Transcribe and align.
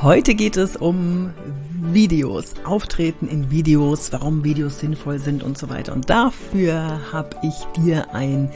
Heute 0.00 0.36
geht 0.36 0.56
es 0.56 0.76
um 0.76 1.32
Videos, 1.72 2.54
Auftreten 2.64 3.26
in 3.26 3.50
Videos, 3.50 4.12
warum 4.12 4.44
Videos 4.44 4.78
sinnvoll 4.78 5.18
sind 5.18 5.42
und 5.42 5.58
so 5.58 5.70
weiter. 5.70 5.92
Und 5.92 6.08
dafür 6.08 7.00
habe 7.10 7.30
ich 7.42 7.82
dir 7.82 8.14
ein 8.14 8.48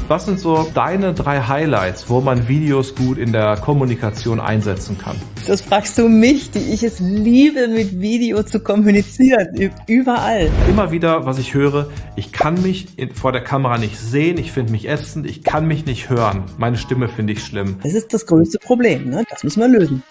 Was 0.09 0.23
sind 0.23 0.39
so 0.39 0.65
deine 0.73 1.13
drei 1.13 1.41
Highlights, 1.41 2.09
wo 2.09 2.21
man 2.21 2.47
Videos 2.47 2.95
gut 2.95 3.17
in 3.17 3.33
der 3.33 3.57
Kommunikation 3.57 4.39
einsetzen 4.39 4.97
kann? 4.97 5.17
Das 5.47 5.59
fragst 5.59 5.97
du 5.97 6.07
mich, 6.07 6.49
die 6.49 6.59
ich 6.59 6.81
es 6.83 7.01
liebe, 7.01 7.67
mit 7.67 7.99
Video 7.99 8.41
zu 8.43 8.61
kommunizieren. 8.61 9.69
Überall. 9.85 10.49
Immer 10.69 10.91
wieder, 10.91 11.25
was 11.25 11.39
ich 11.39 11.53
höre, 11.53 11.89
ich 12.15 12.31
kann 12.31 12.61
mich 12.61 12.87
vor 13.15 13.33
der 13.33 13.43
Kamera 13.43 13.77
nicht 13.77 13.99
sehen, 13.99 14.37
ich 14.37 14.53
finde 14.53 14.71
mich 14.71 14.87
ätzend, 14.87 15.29
ich 15.29 15.43
kann 15.43 15.67
mich 15.67 15.85
nicht 15.85 16.09
hören. 16.09 16.45
Meine 16.57 16.77
Stimme 16.77 17.09
finde 17.09 17.33
ich 17.33 17.43
schlimm. 17.43 17.75
Das 17.83 17.93
ist 17.93 18.13
das 18.13 18.25
größte 18.25 18.59
Problem, 18.59 19.09
ne? 19.09 19.25
Das 19.29 19.43
müssen 19.43 19.59
wir 19.59 19.67
lösen. 19.67 20.03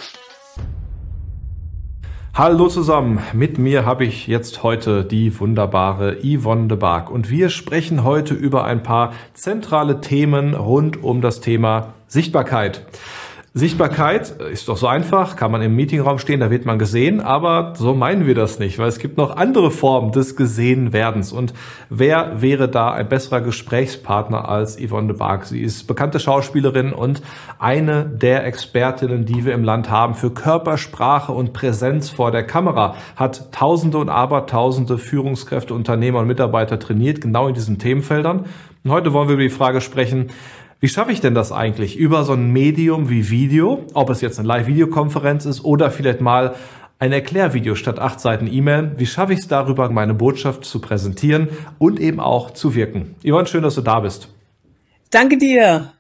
Hallo 2.39 2.69
zusammen, 2.69 3.20
mit 3.33 3.56
mir 3.56 3.87
habe 3.87 4.05
ich 4.05 4.27
jetzt 4.27 4.62
heute 4.62 5.06
die 5.06 5.41
wunderbare 5.41 6.19
Yvonne 6.23 6.69
de 6.69 6.77
Barg 6.77 7.11
und 7.11 7.31
wir 7.31 7.48
sprechen 7.48 8.05
heute 8.05 8.34
über 8.34 8.65
ein 8.65 8.83
paar 8.83 9.15
zentrale 9.33 10.03
Themen 10.03 10.53
rund 10.53 11.03
um 11.03 11.23
das 11.23 11.41
Thema 11.41 11.95
Sichtbarkeit. 12.09 12.84
Sichtbarkeit 13.58 14.32
ist 14.52 14.68
doch 14.68 14.76
so 14.76 14.86
einfach, 14.86 15.34
kann 15.34 15.50
man 15.50 15.62
im 15.62 15.74
Meetingraum 15.74 16.18
stehen, 16.18 16.40
da 16.40 16.50
wird 16.50 16.66
man 16.66 16.78
gesehen, 16.78 17.22
aber 17.22 17.72
so 17.74 17.94
meinen 17.94 18.26
wir 18.26 18.34
das 18.34 18.58
nicht, 18.58 18.78
weil 18.78 18.88
es 18.88 18.98
gibt 18.98 19.16
noch 19.16 19.34
andere 19.34 19.70
Formen 19.70 20.12
des 20.12 20.36
Gesehenwerdens. 20.36 21.32
Und 21.32 21.54
wer 21.88 22.42
wäre 22.42 22.68
da 22.68 22.92
ein 22.92 23.08
besserer 23.08 23.40
Gesprächspartner 23.40 24.46
als 24.46 24.77
Yvonne 24.78 25.08
de 25.08 25.16
Barg? 25.16 25.46
Sie 25.46 25.62
ist 25.62 25.86
bekannte 25.86 26.20
Schauspielerin 26.20 26.92
und 26.92 27.22
eine 27.58 28.04
der 28.04 28.44
Expertinnen, 28.44 29.24
die 29.24 29.46
wir 29.46 29.54
im 29.54 29.64
Land 29.64 29.88
haben 29.88 30.16
für 30.16 30.28
Körpersprache 30.28 31.32
und 31.32 31.54
Präsenz 31.54 32.10
vor 32.10 32.30
der 32.32 32.42
Kamera, 32.42 32.96
hat 33.16 33.52
Tausende 33.52 33.96
und 33.96 34.10
Abertausende 34.10 34.98
Führungskräfte, 34.98 35.72
Unternehmer 35.72 36.18
und 36.18 36.27
Mitarbeiter 36.27 36.78
trainiert, 36.78 37.22
genau 37.22 37.48
in 37.48 37.55
diesen 37.55 37.78
Themenfeldern. 37.78 38.45
Und 38.86 38.92
heute 38.92 39.12
wollen 39.12 39.27
wir 39.27 39.34
über 39.34 39.42
die 39.42 39.48
Frage 39.48 39.80
sprechen, 39.80 40.28
wie 40.81 40.89
schaffe 40.89 41.13
ich 41.13 41.20
denn 41.20 41.35
das 41.35 41.53
eigentlich 41.53 41.97
über 41.97 42.25
so 42.25 42.35
ein 42.35 42.53
Medium 42.53 43.09
wie 43.09 43.31
Video, 43.31 43.85
ob 43.95 44.11
es 44.11 44.20
jetzt 44.20 44.39
eine 44.39 44.48
Live-Videokonferenz 44.48 45.47
ist 45.47 45.64
oder 45.64 45.91
vielleicht 45.91 46.20
mal 46.20 46.55
ein 46.98 47.13
Erklärvideo 47.13 47.75
statt 47.75 47.98
acht 47.98 48.20
Seiten 48.20 48.47
E-Mail. 48.47 48.92
Wie 48.97 49.07
schaffe 49.07 49.33
ich 49.33 49.41
es 49.41 49.48
darüber, 49.48 49.91
meine 49.91 50.14
Botschaft 50.14 50.64
zu 50.64 50.81
präsentieren 50.81 51.48
und 51.79 52.01
eben 52.01 52.20
auch 52.20 52.51
zu 52.53 52.75
wirken? 52.75 53.14
Yvonne, 53.23 53.47
schön, 53.47 53.63
dass 53.63 53.75
du 53.75 53.83
da 53.83 54.01
bist. 54.01 54.29
Danke 55.11 55.39
dir. 55.39 55.92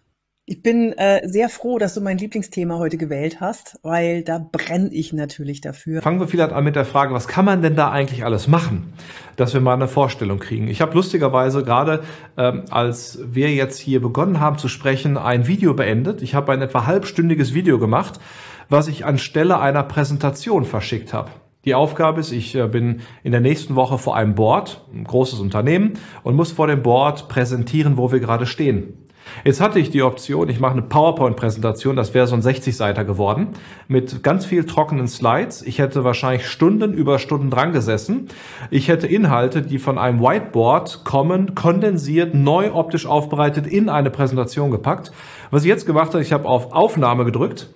Ich 0.48 0.62
bin 0.62 0.92
äh, 0.92 1.26
sehr 1.26 1.48
froh, 1.48 1.76
dass 1.76 1.94
du 1.94 2.00
mein 2.00 2.18
Lieblingsthema 2.18 2.78
heute 2.78 2.98
gewählt 2.98 3.40
hast, 3.40 3.80
weil 3.82 4.22
da 4.22 4.38
brenne 4.38 4.90
ich 4.92 5.12
natürlich 5.12 5.60
dafür. 5.60 6.02
Fangen 6.02 6.20
wir 6.20 6.28
vielleicht 6.28 6.52
an 6.52 6.62
mit 6.62 6.76
der 6.76 6.84
Frage, 6.84 7.12
was 7.12 7.26
kann 7.26 7.44
man 7.44 7.62
denn 7.62 7.74
da 7.74 7.90
eigentlich 7.90 8.24
alles 8.24 8.46
machen, 8.46 8.92
dass 9.34 9.54
wir 9.54 9.60
mal 9.60 9.74
eine 9.74 9.88
Vorstellung 9.88 10.38
kriegen. 10.38 10.68
Ich 10.68 10.80
habe 10.80 10.94
lustigerweise 10.94 11.64
gerade, 11.64 12.04
ähm, 12.36 12.62
als 12.70 13.18
wir 13.26 13.52
jetzt 13.52 13.80
hier 13.80 14.00
begonnen 14.00 14.38
haben 14.38 14.56
zu 14.56 14.68
sprechen, 14.68 15.18
ein 15.18 15.48
Video 15.48 15.74
beendet. 15.74 16.22
Ich 16.22 16.36
habe 16.36 16.52
ein 16.52 16.62
etwa 16.62 16.86
halbstündiges 16.86 17.52
Video 17.52 17.80
gemacht, 17.80 18.20
was 18.68 18.86
ich 18.86 19.04
anstelle 19.04 19.58
einer 19.58 19.82
Präsentation 19.82 20.64
verschickt 20.64 21.12
habe. 21.12 21.32
Die 21.64 21.74
Aufgabe 21.74 22.20
ist, 22.20 22.30
ich 22.30 22.54
äh, 22.54 22.68
bin 22.68 23.00
in 23.24 23.32
der 23.32 23.40
nächsten 23.40 23.74
Woche 23.74 23.98
vor 23.98 24.14
einem 24.14 24.36
Board, 24.36 24.84
ein 24.94 25.02
großes 25.02 25.40
Unternehmen, 25.40 25.94
und 26.22 26.36
muss 26.36 26.52
vor 26.52 26.68
dem 26.68 26.84
Board 26.84 27.28
präsentieren, 27.28 27.96
wo 27.96 28.12
wir 28.12 28.20
gerade 28.20 28.46
stehen. 28.46 29.05
Jetzt 29.44 29.60
hatte 29.60 29.78
ich 29.78 29.90
die 29.90 30.02
Option, 30.02 30.48
ich 30.48 30.60
mache 30.60 30.72
eine 30.72 30.82
PowerPoint-Präsentation, 30.82 31.96
das 31.96 32.14
wäre 32.14 32.26
so 32.26 32.34
ein 32.34 32.42
60-Seiter 32.42 33.04
geworden, 33.04 33.48
mit 33.88 34.22
ganz 34.22 34.46
viel 34.46 34.64
trockenen 34.64 35.08
Slides. 35.08 35.62
Ich 35.62 35.78
hätte 35.78 36.04
wahrscheinlich 36.04 36.46
Stunden 36.46 36.92
über 36.92 37.18
Stunden 37.18 37.50
dran 37.50 37.72
gesessen. 37.72 38.28
Ich 38.70 38.88
hätte 38.88 39.06
Inhalte, 39.06 39.62
die 39.62 39.78
von 39.78 39.98
einem 39.98 40.20
Whiteboard 40.20 41.04
kommen, 41.04 41.54
kondensiert, 41.54 42.34
neu 42.34 42.72
optisch 42.72 43.06
aufbereitet, 43.06 43.66
in 43.66 43.88
eine 43.88 44.10
Präsentation 44.10 44.70
gepackt. 44.70 45.12
Was 45.50 45.62
ich 45.62 45.68
jetzt 45.68 45.86
gemacht 45.86 46.12
habe, 46.12 46.22
ich 46.22 46.32
habe 46.32 46.48
auf 46.48 46.72
Aufnahme 46.72 47.24
gedrückt, 47.24 47.68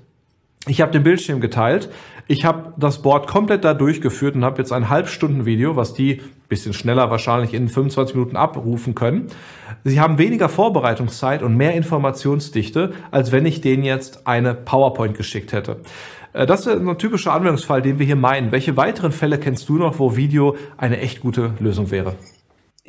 ich 0.66 0.80
habe 0.80 0.92
den 0.92 1.02
Bildschirm 1.02 1.40
geteilt, 1.40 1.90
ich 2.26 2.44
habe 2.44 2.74
das 2.76 3.02
Board 3.02 3.26
komplett 3.26 3.64
da 3.64 3.74
durchgeführt 3.74 4.36
und 4.36 4.44
habe 4.44 4.58
jetzt 4.58 4.72
ein 4.72 4.88
Halbstunden-Video, 4.88 5.74
was 5.74 5.94
die 5.94 6.20
bisschen 6.48 6.74
schneller 6.74 7.10
wahrscheinlich 7.10 7.54
in 7.54 7.68
25 7.68 8.14
Minuten 8.14 8.36
abrufen 8.36 8.94
können. 8.94 9.28
Sie 9.84 10.00
haben 10.00 10.18
weniger 10.18 10.48
Vorbereitungszeit 10.50 11.42
und 11.42 11.56
mehr 11.56 11.74
Informationsdichte, 11.74 12.92
als 13.10 13.32
wenn 13.32 13.46
ich 13.46 13.62
denen 13.62 13.84
jetzt 13.84 14.26
eine 14.26 14.54
PowerPoint 14.54 15.16
geschickt 15.16 15.52
hätte. 15.52 15.78
Äh, 16.34 16.46
das 16.46 16.66
ist 16.66 16.76
ein 16.76 16.98
typischer 16.98 17.32
Anwendungsfall, 17.32 17.80
den 17.80 17.98
wir 17.98 18.06
hier 18.06 18.16
meinen. 18.16 18.52
Welche 18.52 18.76
weiteren 18.76 19.12
Fälle 19.12 19.38
kennst 19.38 19.68
du 19.68 19.78
noch, 19.78 19.98
wo 19.98 20.16
Video 20.16 20.56
eine 20.76 20.98
echt 20.98 21.20
gute 21.20 21.54
Lösung 21.58 21.90
wäre? 21.90 22.16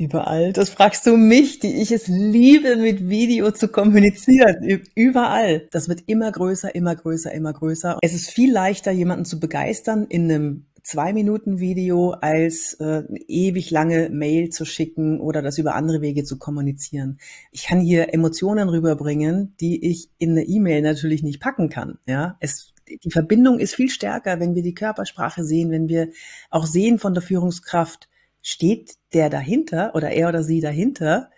Überall. 0.02 0.52
Das 0.52 0.70
fragst 0.70 1.06
du 1.06 1.16
mich, 1.16 1.60
die 1.60 1.80
ich 1.80 1.92
es 1.92 2.08
liebe, 2.08 2.76
mit 2.76 3.08
Video 3.08 3.52
zu 3.52 3.68
kommunizieren. 3.68 4.82
Überall. 4.96 5.68
Das 5.70 5.88
wird 5.88 6.02
immer 6.06 6.32
größer, 6.32 6.74
immer 6.74 6.96
größer, 6.96 7.32
immer 7.32 7.52
größer. 7.52 7.98
Es 8.02 8.12
ist 8.12 8.28
viel 8.28 8.52
leichter, 8.52 8.90
jemanden 8.90 9.24
zu 9.24 9.38
begeistern 9.38 10.06
in 10.08 10.24
einem 10.24 10.66
zwei 10.82 11.12
Minuten 11.12 11.60
Video 11.60 12.10
als 12.10 12.74
äh, 12.80 13.04
ewig 13.28 13.70
lange 13.70 14.10
Mail 14.10 14.50
zu 14.50 14.64
schicken 14.64 15.20
oder 15.20 15.40
das 15.40 15.58
über 15.58 15.76
andere 15.76 16.00
Wege 16.00 16.24
zu 16.24 16.36
kommunizieren. 16.36 17.18
Ich 17.52 17.66
kann 17.66 17.78
hier 17.78 18.12
Emotionen 18.12 18.68
rüberbringen, 18.68 19.54
die 19.60 19.88
ich 19.88 20.10
in 20.18 20.32
eine 20.32 20.42
E-Mail 20.42 20.82
natürlich 20.82 21.22
nicht 21.22 21.40
packen 21.40 21.68
kann. 21.68 21.98
Ja, 22.06 22.36
es 22.40 22.72
die 23.04 23.12
Verbindung 23.12 23.60
ist 23.60 23.76
viel 23.76 23.88
stärker, 23.88 24.40
wenn 24.40 24.56
wir 24.56 24.62
die 24.62 24.74
Körpersprache 24.74 25.44
sehen, 25.44 25.70
wenn 25.70 25.88
wir 25.88 26.08
auch 26.50 26.66
sehen 26.66 26.98
von 26.98 27.14
der 27.14 27.22
Führungskraft, 27.22 28.08
steht 28.42 28.94
der 29.14 29.30
dahinter 29.30 29.92
oder 29.94 30.10
er 30.10 30.28
oder 30.28 30.42
sie 30.42 30.60
dahinter 30.60 31.30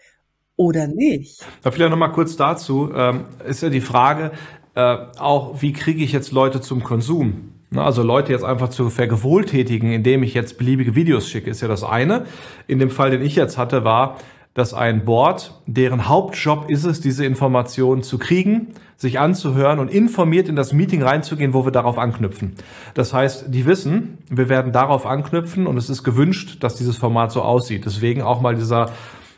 oder 0.57 0.87
nicht? 0.87 1.45
Da 1.63 1.71
vielleicht 1.71 1.91
noch 1.91 1.99
mal 1.99 2.09
kurz 2.09 2.37
dazu, 2.37 2.91
ähm, 2.95 3.25
ist 3.47 3.63
ja 3.63 3.69
die 3.69 3.81
Frage, 3.81 4.33
äh, 4.75 4.97
auch 5.19 5.63
wie 5.63 5.73
kriege 5.73 6.03
ich 6.03 6.13
jetzt 6.13 6.33
Leute 6.33 6.61
zum 6.61 6.83
Konsum? 6.83 7.53
Also 7.75 8.03
Leute 8.03 8.33
jetzt 8.33 8.45
einfach 8.45 8.69
zu 8.69 8.89
vergewohltätigen, 8.89 9.93
indem 9.93 10.23
ich 10.23 10.35
jetzt 10.35 10.59
beliebige 10.59 10.95
Videos 10.95 11.29
schicke, 11.29 11.51
ist 11.51 11.61
ja 11.61 11.69
das 11.69 11.83
eine. 11.83 12.27
In 12.69 12.79
dem 12.79 12.91
Fall, 12.91 13.11
den 13.11 13.23
ich 13.23 13.35
jetzt 13.35 13.59
hatte, 13.59 13.85
war, 13.85 14.17
dass 14.55 14.73
ein 14.73 15.05
Board, 15.05 15.61
deren 15.67 16.09
Hauptjob 16.09 16.71
ist 16.71 16.85
es, 16.85 17.01
diese 17.01 17.25
Informationen 17.27 18.05
zu 18.05 18.19
kriegen, 18.19 18.69
sich 18.97 19.19
anzuhören 19.19 19.81
und 19.81 19.91
informiert 19.91 20.49
in 20.49 20.55
das 20.55 20.73
Meeting 20.73 21.03
reinzugehen, 21.03 21.53
wo 21.53 21.65
wir 21.65 21.73
darauf 21.73 21.99
anknüpfen. 21.99 22.55
Das 22.95 23.13
heißt, 23.13 23.47
die 23.49 23.67
wissen, 23.67 24.19
wir 24.31 24.49
werden 24.49 24.73
darauf 24.73 25.07
anknüpfen 25.07 25.67
und 25.67 25.77
es 25.77 25.91
ist 25.91 26.05
gewünscht, 26.05 26.59
dass 26.61 26.77
dieses 26.77 26.97
Format 26.97 27.33
so 27.33 27.43
aussieht. 27.43 27.85
Deswegen 27.85 28.23
auch 28.23 28.41
mal 28.41 28.55
dieser 28.55 28.91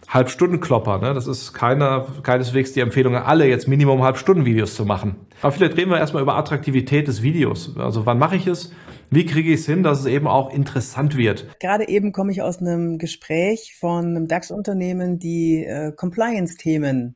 Halbstundenklopper. 0.08 0.98
Ne? 0.98 1.14
Das 1.14 1.26
ist 1.26 1.52
keiner, 1.52 2.06
keineswegs 2.22 2.72
die 2.72 2.80
Empfehlung, 2.80 3.16
alle 3.16 3.46
jetzt 3.48 3.68
Minimum 3.68 4.02
Halbstunden-Videos 4.02 4.74
zu 4.74 4.84
machen. 4.84 5.16
Aber 5.42 5.52
vielleicht 5.52 5.76
reden 5.76 5.90
wir 5.90 5.98
erstmal 5.98 6.22
über 6.22 6.36
Attraktivität 6.36 7.08
des 7.08 7.22
Videos. 7.22 7.76
Also 7.76 8.06
wann 8.06 8.18
mache 8.18 8.36
ich 8.36 8.46
es? 8.46 8.72
Wie 9.10 9.26
kriege 9.26 9.52
ich 9.52 9.60
es 9.60 9.66
hin, 9.66 9.82
dass 9.82 10.00
es 10.00 10.06
eben 10.06 10.26
auch 10.26 10.52
interessant 10.52 11.16
wird? 11.16 11.46
Gerade 11.60 11.88
eben 11.88 12.12
komme 12.12 12.32
ich 12.32 12.42
aus 12.42 12.58
einem 12.58 12.98
Gespräch 12.98 13.76
von 13.78 14.06
einem 14.06 14.28
DAX-Unternehmen, 14.28 15.18
die 15.18 15.64
äh, 15.64 15.92
Compliance-Themen 15.92 17.14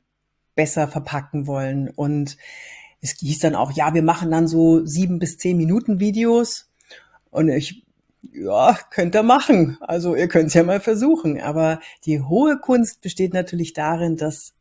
besser 0.54 0.88
verpacken 0.88 1.46
wollen. 1.46 1.88
Und 1.88 2.36
es 3.00 3.16
hieß 3.18 3.40
dann 3.40 3.54
auch, 3.54 3.72
ja, 3.72 3.94
wir 3.94 4.02
machen 4.02 4.30
dann 4.30 4.46
so 4.46 4.84
sieben 4.84 5.18
bis 5.18 5.38
zehn 5.38 5.56
Minuten 5.56 6.00
Videos. 6.00 6.70
Und 7.30 7.48
ich, 7.48 7.84
ja, 8.32 8.78
könnt 8.90 9.14
ihr 9.14 9.22
machen. 9.22 9.78
Also 9.80 10.14
ihr 10.14 10.28
könnt 10.28 10.48
es 10.48 10.54
ja 10.54 10.62
mal 10.62 10.80
versuchen. 10.80 11.40
Aber 11.40 11.80
die 12.04 12.20
hohe 12.20 12.58
Kunst 12.58 13.00
besteht 13.00 13.34
natürlich 13.34 13.72
darin, 13.72 14.16
das 14.16 14.54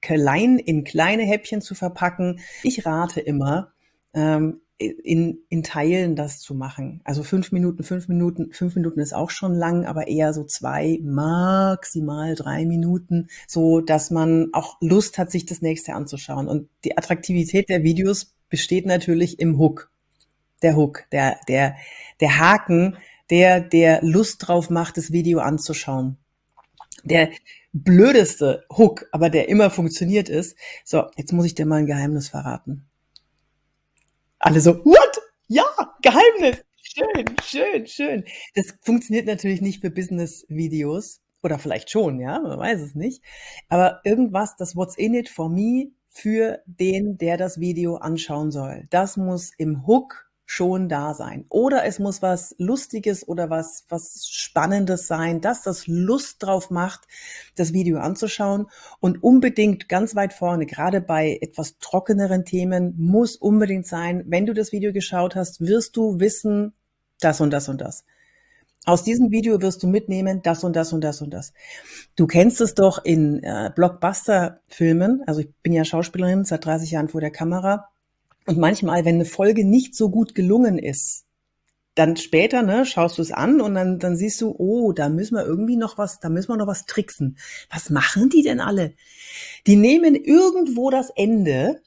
klein 0.00 0.58
in 0.58 0.84
kleine 0.84 1.22
Häppchen 1.24 1.60
zu 1.60 1.74
verpacken. 1.74 2.40
Ich 2.62 2.86
rate 2.86 3.20
immer, 3.20 3.72
ähm, 4.14 4.60
in, 4.78 5.40
in 5.50 5.62
Teilen 5.62 6.16
das 6.16 6.40
zu 6.40 6.54
machen. 6.54 7.02
Also 7.04 7.22
fünf 7.22 7.52
Minuten, 7.52 7.82
fünf 7.82 8.08
Minuten, 8.08 8.50
fünf 8.52 8.74
Minuten 8.74 9.00
ist 9.00 9.12
auch 9.12 9.28
schon 9.28 9.54
lang, 9.54 9.84
aber 9.84 10.08
eher 10.08 10.32
so 10.32 10.44
zwei, 10.44 10.98
maximal 11.02 12.34
drei 12.34 12.64
Minuten, 12.64 13.28
so 13.46 13.82
dass 13.82 14.10
man 14.10 14.48
auch 14.52 14.78
Lust 14.80 15.18
hat, 15.18 15.30
sich 15.30 15.44
das 15.44 15.60
nächste 15.60 15.92
anzuschauen. 15.92 16.48
Und 16.48 16.70
die 16.84 16.96
Attraktivität 16.96 17.68
der 17.68 17.82
Videos 17.82 18.34
besteht 18.48 18.86
natürlich 18.86 19.38
im 19.38 19.58
Hook. 19.58 19.90
Der 20.62 20.76
Hook, 20.76 21.04
der, 21.12 21.38
der, 21.48 21.76
der 22.20 22.38
Haken, 22.38 22.96
der, 23.30 23.60
der 23.60 24.02
Lust 24.02 24.46
drauf 24.46 24.70
macht, 24.70 24.96
das 24.96 25.12
Video 25.12 25.40
anzuschauen. 25.40 26.16
Der 27.04 27.30
blödeste 27.72 28.64
Hook, 28.70 29.06
aber 29.12 29.30
der 29.30 29.48
immer 29.48 29.70
funktioniert 29.70 30.28
ist. 30.28 30.56
So, 30.84 31.04
jetzt 31.16 31.32
muss 31.32 31.46
ich 31.46 31.54
dir 31.54 31.66
mal 31.66 31.76
ein 31.76 31.86
Geheimnis 31.86 32.28
verraten 32.28 32.90
alle 34.40 34.60
so, 34.60 34.84
what? 34.84 35.20
Ja, 35.46 35.64
Geheimnis. 36.02 36.64
Schön, 36.82 37.36
schön, 37.44 37.86
schön. 37.86 38.24
Das 38.54 38.74
funktioniert 38.82 39.26
natürlich 39.26 39.60
nicht 39.60 39.80
für 39.80 39.90
Business-Videos. 39.90 41.20
Oder 41.42 41.58
vielleicht 41.58 41.90
schon, 41.90 42.20
ja, 42.20 42.38
man 42.38 42.58
weiß 42.58 42.80
es 42.80 42.94
nicht. 42.94 43.22
Aber 43.68 44.00
irgendwas, 44.04 44.56
das 44.56 44.76
What's 44.76 44.96
in 44.96 45.14
it 45.14 45.28
for 45.28 45.48
me 45.48 45.92
für 46.08 46.60
den, 46.66 47.16
der 47.16 47.36
das 47.36 47.60
Video 47.60 47.96
anschauen 47.96 48.50
soll. 48.50 48.86
Das 48.90 49.16
muss 49.16 49.52
im 49.56 49.86
Hook 49.86 50.29
schon 50.50 50.88
da 50.88 51.14
sein. 51.14 51.44
Oder 51.48 51.84
es 51.84 52.00
muss 52.00 52.22
was 52.22 52.56
Lustiges 52.58 53.26
oder 53.28 53.50
was, 53.50 53.84
was 53.88 54.26
Spannendes 54.28 55.06
sein, 55.06 55.40
dass 55.40 55.62
das 55.62 55.86
Lust 55.86 56.42
drauf 56.42 56.70
macht, 56.70 57.02
das 57.54 57.72
Video 57.72 58.00
anzuschauen. 58.00 58.66
Und 58.98 59.22
unbedingt 59.22 59.88
ganz 59.88 60.16
weit 60.16 60.32
vorne, 60.32 60.66
gerade 60.66 61.00
bei 61.00 61.38
etwas 61.40 61.78
trockeneren 61.78 62.44
Themen, 62.44 62.94
muss 62.98 63.36
unbedingt 63.36 63.86
sein, 63.86 64.24
wenn 64.26 64.44
du 64.44 64.52
das 64.52 64.72
Video 64.72 64.92
geschaut 64.92 65.36
hast, 65.36 65.60
wirst 65.60 65.96
du 65.96 66.18
wissen, 66.18 66.72
das 67.20 67.40
und 67.40 67.52
das 67.52 67.68
und 67.68 67.80
das. 67.80 68.04
Aus 68.86 69.04
diesem 69.04 69.30
Video 69.30 69.62
wirst 69.62 69.84
du 69.84 69.86
mitnehmen, 69.86 70.42
das 70.42 70.64
und 70.64 70.74
das 70.74 70.92
und 70.92 71.02
das 71.02 71.22
und 71.22 71.30
das. 71.32 71.52
Du 72.16 72.26
kennst 72.26 72.60
es 72.60 72.74
doch 72.74 73.04
in 73.04 73.40
äh, 73.44 73.70
Blockbuster-Filmen. 73.72 75.22
Also 75.28 75.42
ich 75.42 75.54
bin 75.62 75.72
ja 75.72 75.84
Schauspielerin 75.84 76.44
seit 76.44 76.64
30 76.64 76.90
Jahren 76.90 77.08
vor 77.08 77.20
der 77.20 77.30
Kamera 77.30 77.89
und 78.50 78.58
manchmal, 78.58 79.04
wenn 79.04 79.14
eine 79.14 79.24
Folge 79.24 79.64
nicht 79.64 79.94
so 79.94 80.10
gut 80.10 80.34
gelungen 80.34 80.76
ist, 80.76 81.24
dann 81.94 82.16
später, 82.16 82.62
ne, 82.62 82.84
schaust 82.84 83.18
du 83.18 83.22
es 83.22 83.30
an 83.30 83.60
und 83.60 83.76
dann, 83.76 84.00
dann 84.00 84.16
siehst 84.16 84.40
du, 84.40 84.56
oh, 84.58 84.92
da 84.92 85.08
müssen 85.08 85.36
wir 85.36 85.46
irgendwie 85.46 85.76
noch 85.76 85.98
was, 85.98 86.18
da 86.18 86.28
müssen 86.28 86.48
wir 86.48 86.56
noch 86.56 86.66
was 86.66 86.84
tricksen. 86.84 87.38
Was 87.72 87.90
machen 87.90 88.28
die 88.28 88.42
denn 88.42 88.58
alle? 88.58 88.94
Die 89.68 89.76
nehmen 89.76 90.16
irgendwo 90.16 90.90
das 90.90 91.10
Ende 91.14 91.80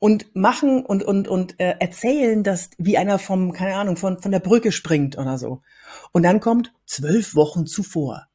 und 0.00 0.34
machen 0.34 0.84
und 0.84 1.04
und 1.04 1.28
und 1.28 1.60
äh, 1.60 1.76
erzählen 1.78 2.42
das, 2.42 2.70
wie 2.78 2.98
einer 2.98 3.20
vom, 3.20 3.52
keine 3.52 3.76
Ahnung, 3.76 3.96
von 3.96 4.18
von 4.18 4.32
der 4.32 4.40
Brücke 4.40 4.72
springt 4.72 5.16
oder 5.16 5.38
so. 5.38 5.62
Und 6.10 6.24
dann 6.24 6.40
kommt 6.40 6.72
zwölf 6.84 7.36
Wochen 7.36 7.66
zuvor. 7.66 8.26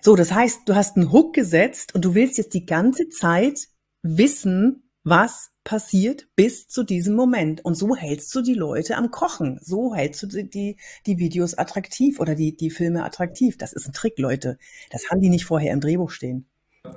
So, 0.00 0.16
das 0.16 0.32
heißt, 0.32 0.60
du 0.64 0.74
hast 0.74 0.96
einen 0.96 1.12
Hook 1.12 1.34
gesetzt 1.34 1.94
und 1.94 2.06
du 2.06 2.14
willst 2.14 2.38
jetzt 2.38 2.54
die 2.54 2.64
ganze 2.64 3.10
Zeit 3.10 3.68
wissen, 4.00 4.83
was 5.04 5.52
passiert 5.64 6.26
bis 6.34 6.66
zu 6.68 6.82
diesem 6.82 7.14
Moment. 7.14 7.64
Und 7.64 7.74
so 7.74 7.94
hältst 7.94 8.34
du 8.34 8.42
die 8.42 8.54
Leute 8.54 8.96
am 8.96 9.10
Kochen. 9.10 9.58
So 9.62 9.94
hältst 9.94 10.22
du 10.22 10.26
die, 10.26 10.76
die 11.06 11.18
Videos 11.18 11.56
attraktiv 11.56 12.20
oder 12.20 12.34
die, 12.34 12.56
die 12.56 12.70
Filme 12.70 13.04
attraktiv. 13.04 13.56
Das 13.56 13.72
ist 13.72 13.86
ein 13.86 13.92
Trick, 13.92 14.18
Leute. 14.18 14.58
Das 14.90 15.10
haben 15.10 15.20
die 15.20 15.30
nicht 15.30 15.44
vorher 15.44 15.72
im 15.72 15.80
Drehbuch 15.80 16.10
stehen. 16.10 16.46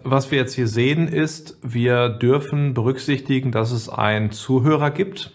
Was 0.04 0.31
wir 0.31 0.38
jetzt 0.38 0.54
hier 0.54 0.68
sehen 0.68 1.07
ist, 1.07 1.57
wir 1.62 2.09
dürfen 2.09 2.74
berücksichtigen, 2.74 3.51
dass 3.51 3.71
es 3.71 3.88
einen 3.88 4.31
Zuhörer 4.31 4.92
gibt. 4.92 5.33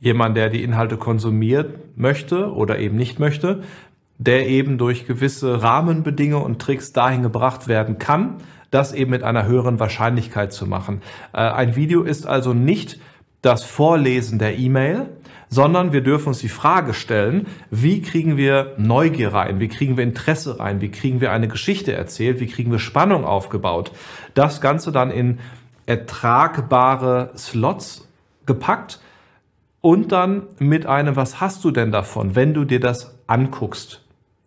Jemand, 0.00 0.36
der 0.36 0.48
die 0.48 0.62
Inhalte 0.62 0.96
konsumiert 0.96 1.96
möchte 1.96 2.52
oder 2.52 2.78
eben 2.78 2.96
nicht 2.96 3.18
möchte, 3.18 3.62
der 4.24 4.48
eben 4.48 4.78
durch 4.78 5.06
gewisse 5.06 5.62
Rahmenbedingungen 5.62 6.44
und 6.44 6.60
Tricks 6.60 6.92
dahin 6.92 7.22
gebracht 7.22 7.66
werden 7.66 7.98
kann, 7.98 8.36
das 8.70 8.92
eben 8.92 9.10
mit 9.10 9.22
einer 9.22 9.46
höheren 9.46 9.80
Wahrscheinlichkeit 9.80 10.52
zu 10.52 10.66
machen. 10.66 11.02
Äh, 11.32 11.38
ein 11.38 11.76
Video 11.76 12.02
ist 12.02 12.26
also 12.26 12.54
nicht 12.54 13.00
das 13.42 13.64
Vorlesen 13.64 14.38
der 14.38 14.56
E-Mail, 14.56 15.08
sondern 15.48 15.92
wir 15.92 16.00
dürfen 16.00 16.28
uns 16.28 16.38
die 16.38 16.48
Frage 16.48 16.94
stellen, 16.94 17.46
wie 17.70 18.00
kriegen 18.00 18.36
wir 18.36 18.74
Neugier 18.78 19.34
rein, 19.34 19.60
wie 19.60 19.68
kriegen 19.68 19.96
wir 19.96 20.04
Interesse 20.04 20.60
rein, 20.60 20.80
wie 20.80 20.90
kriegen 20.90 21.20
wir 21.20 21.32
eine 21.32 21.48
Geschichte 21.48 21.92
erzählt, 21.92 22.40
wie 22.40 22.46
kriegen 22.46 22.70
wir 22.70 22.78
Spannung 22.78 23.24
aufgebaut. 23.24 23.90
Das 24.34 24.60
Ganze 24.60 24.92
dann 24.92 25.10
in 25.10 25.40
ertragbare 25.84 27.32
Slots 27.36 28.08
gepackt 28.46 29.00
und 29.80 30.12
dann 30.12 30.44
mit 30.58 30.86
einem, 30.86 31.16
was 31.16 31.40
hast 31.40 31.64
du 31.64 31.72
denn 31.72 31.90
davon, 31.90 32.36
wenn 32.36 32.54
du 32.54 32.64
dir 32.64 32.80
das 32.80 33.18
anguckst? 33.26 34.01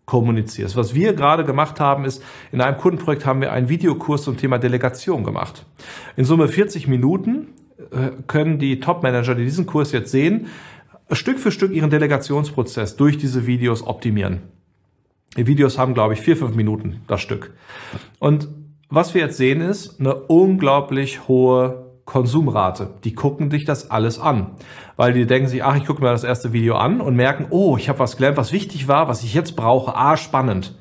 Kommunizierst. 0.05 0.75
Was 0.75 0.93
wir 0.93 1.13
gerade 1.13 1.45
gemacht 1.45 1.79
haben, 1.79 2.05
ist, 2.05 2.23
in 2.51 2.61
einem 2.61 2.77
Kundenprojekt 2.77 3.25
haben 3.25 3.41
wir 3.41 3.51
einen 3.51 3.69
Videokurs 3.69 4.23
zum 4.23 4.37
Thema 4.37 4.57
Delegation 4.57 5.23
gemacht. 5.23 5.65
In 6.15 6.25
Summe 6.25 6.47
40 6.47 6.87
Minuten 6.87 7.47
äh, 7.91 8.11
können 8.27 8.59
die 8.59 8.79
Top-Manager, 8.79 9.35
die 9.35 9.43
diesen 9.43 9.65
Kurs 9.65 9.91
jetzt 9.91 10.11
sehen, 10.11 10.47
Stück 11.11 11.39
für 11.39 11.51
Stück 11.51 11.71
ihren 11.71 11.89
Delegationsprozess 11.89 12.95
durch 12.95 13.17
diese 13.17 13.45
Videos 13.45 13.85
optimieren. 13.85 14.41
Die 15.37 15.47
Videos 15.47 15.77
haben, 15.77 15.93
glaube 15.93 16.13
ich, 16.13 16.21
vier, 16.21 16.37
fünf 16.37 16.55
Minuten 16.55 17.01
das 17.07 17.21
Stück. 17.21 17.53
Und 18.19 18.47
was 18.89 19.13
wir 19.13 19.21
jetzt 19.21 19.37
sehen, 19.37 19.61
ist 19.61 19.99
eine 19.99 20.15
unglaublich 20.15 21.27
hohe 21.27 21.84
Konsumrate. 22.05 22.91
Die 23.03 23.15
gucken 23.15 23.49
sich 23.49 23.65
das 23.65 23.89
alles 23.89 24.19
an, 24.19 24.51
weil 24.95 25.13
die 25.13 25.25
denken 25.25 25.49
sich, 25.49 25.63
ach, 25.63 25.75
ich 25.75 25.85
gucke 25.85 26.01
mir 26.01 26.11
das 26.11 26.23
erste 26.23 26.53
Video 26.53 26.75
an 26.75 27.01
und 27.01 27.15
merken, 27.15 27.47
oh, 27.49 27.77
ich 27.77 27.89
habe 27.89 27.99
was 27.99 28.15
gelernt, 28.15 28.37
was 28.37 28.51
wichtig 28.51 28.87
war, 28.87 29.07
was 29.07 29.23
ich 29.23 29.33
jetzt 29.33 29.55
brauche. 29.55 29.95
Ah, 29.95 30.15
spannend. 30.15 30.75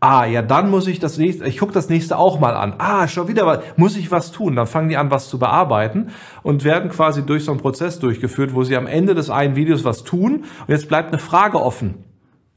Ah, 0.00 0.26
ja, 0.26 0.42
dann 0.42 0.70
muss 0.70 0.86
ich 0.86 1.00
das 1.00 1.18
nächste, 1.18 1.44
ich 1.46 1.58
gucke 1.58 1.72
das 1.72 1.88
nächste 1.88 2.18
auch 2.18 2.38
mal 2.38 2.54
an. 2.54 2.74
Ah, 2.78 3.08
schon 3.08 3.26
wieder 3.26 3.46
was, 3.46 3.58
muss 3.76 3.96
ich 3.96 4.12
was 4.12 4.30
tun? 4.30 4.54
Dann 4.54 4.68
fangen 4.68 4.88
die 4.88 4.96
an, 4.96 5.10
was 5.10 5.28
zu 5.28 5.40
bearbeiten 5.40 6.10
und 6.44 6.62
werden 6.62 6.88
quasi 6.90 7.26
durch 7.26 7.44
so 7.44 7.50
einen 7.50 7.60
Prozess 7.60 7.98
durchgeführt, 7.98 8.54
wo 8.54 8.62
sie 8.62 8.76
am 8.76 8.86
Ende 8.86 9.16
des 9.16 9.28
einen 9.28 9.56
Videos 9.56 9.84
was 9.84 10.04
tun 10.04 10.44
und 10.60 10.68
jetzt 10.68 10.88
bleibt 10.88 11.08
eine 11.08 11.18
Frage 11.18 11.60
offen. 11.60 12.04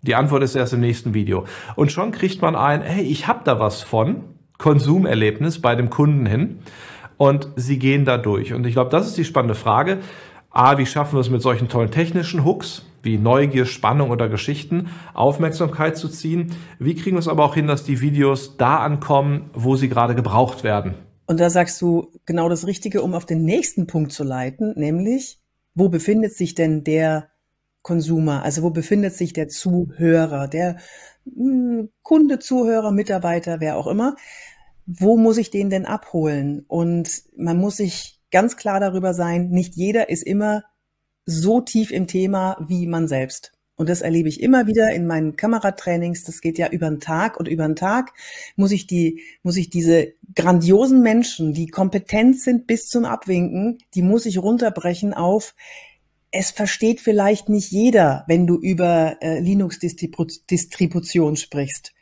Die 0.03 0.13
Antwort 0.13 0.43
ist 0.43 0.55
erst 0.55 0.73
im 0.73 0.81
nächsten 0.81 1.15
Video. 1.15 1.45
Und 1.75 1.91
schon 1.91 2.11
kriegt 2.11 2.43
man 2.43 2.55
ein, 2.55 2.81
hey, 2.83 3.03
ich 3.03 3.27
habe 3.27 3.41
da 3.43 3.59
was 3.59 3.81
von, 3.81 4.23
Konsumerlebnis 4.59 5.59
bei 5.59 5.75
dem 5.75 5.89
Kunden 5.89 6.27
hin 6.27 6.59
und 7.21 7.49
sie 7.55 7.77
gehen 7.77 8.03
da 8.03 8.17
durch. 8.17 8.51
Und 8.51 8.65
ich 8.65 8.73
glaube, 8.73 8.89
das 8.89 9.05
ist 9.05 9.15
die 9.15 9.25
spannende 9.25 9.53
Frage. 9.53 9.99
A, 10.49 10.79
wie 10.79 10.87
schaffen 10.87 11.17
wir 11.17 11.19
es 11.19 11.29
mit 11.29 11.43
solchen 11.43 11.69
tollen 11.69 11.91
technischen 11.91 12.43
Hooks, 12.43 12.81
wie 13.03 13.19
Neugier, 13.19 13.67
Spannung 13.67 14.09
oder 14.09 14.27
Geschichten, 14.27 14.89
Aufmerksamkeit 15.13 15.97
zu 15.97 16.09
ziehen? 16.09 16.55
Wie 16.79 16.95
kriegen 16.95 17.17
wir 17.17 17.19
es 17.19 17.27
aber 17.27 17.45
auch 17.45 17.53
hin, 17.53 17.67
dass 17.67 17.83
die 17.83 18.01
Videos 18.01 18.57
da 18.57 18.77
ankommen, 18.77 19.51
wo 19.53 19.75
sie 19.75 19.87
gerade 19.87 20.15
gebraucht 20.15 20.63
werden? 20.63 20.95
Und 21.27 21.39
da 21.39 21.51
sagst 21.51 21.79
du 21.79 22.11
genau 22.25 22.49
das 22.49 22.65
Richtige, 22.65 23.03
um 23.03 23.13
auf 23.13 23.27
den 23.27 23.45
nächsten 23.45 23.85
Punkt 23.85 24.13
zu 24.13 24.23
leiten, 24.23 24.73
nämlich, 24.75 25.39
wo 25.75 25.89
befindet 25.89 26.33
sich 26.33 26.55
denn 26.55 26.83
der 26.83 27.29
Konsumer? 27.83 28.41
Also 28.41 28.63
wo 28.63 28.71
befindet 28.71 29.13
sich 29.13 29.31
der 29.31 29.47
Zuhörer, 29.47 30.47
der 30.47 30.77
hm, 31.25 31.89
Kunde, 32.01 32.39
Zuhörer, 32.39 32.91
Mitarbeiter, 32.91 33.59
wer 33.59 33.77
auch 33.77 33.85
immer? 33.85 34.15
Wo 34.85 35.17
muss 35.17 35.37
ich 35.37 35.51
den 35.51 35.69
denn 35.69 35.85
abholen? 35.85 36.65
Und 36.67 37.23
man 37.35 37.57
muss 37.57 37.77
sich 37.77 38.19
ganz 38.31 38.57
klar 38.57 38.79
darüber 38.79 39.13
sein, 39.13 39.49
nicht 39.49 39.75
jeder 39.75 40.09
ist 40.09 40.23
immer 40.23 40.63
so 41.25 41.61
tief 41.61 41.91
im 41.91 42.07
Thema 42.07 42.57
wie 42.67 42.87
man 42.87 43.07
selbst. 43.07 43.51
Und 43.75 43.89
das 43.89 44.01
erlebe 44.01 44.29
ich 44.29 44.41
immer 44.41 44.67
wieder 44.67 44.91
in 44.91 45.07
meinen 45.07 45.35
Kameratrainings. 45.35 46.23
Das 46.23 46.41
geht 46.41 46.59
ja 46.59 46.69
über 46.69 46.87
den 46.87 46.99
Tag 46.99 47.39
und 47.39 47.47
über 47.47 47.65
den 47.65 47.75
Tag 47.75 48.13
muss 48.55 48.71
ich 48.71 48.85
die, 48.85 49.21
muss 49.41 49.57
ich 49.57 49.71
diese 49.71 50.13
grandiosen 50.35 51.01
Menschen, 51.01 51.53
die 51.53 51.65
kompetent 51.67 52.39
sind 52.39 52.67
bis 52.67 52.87
zum 52.87 53.05
Abwinken, 53.05 53.79
die 53.95 54.03
muss 54.03 54.27
ich 54.27 54.37
runterbrechen 54.37 55.15
auf, 55.15 55.55
es 56.31 56.51
versteht 56.51 57.01
vielleicht 57.01 57.49
nicht 57.49 57.71
jeder, 57.71 58.23
wenn 58.27 58.47
du 58.47 58.55
über 58.55 59.17
äh, 59.21 59.39
Linux-Distribution 59.39 61.35
sprichst. 61.35 61.93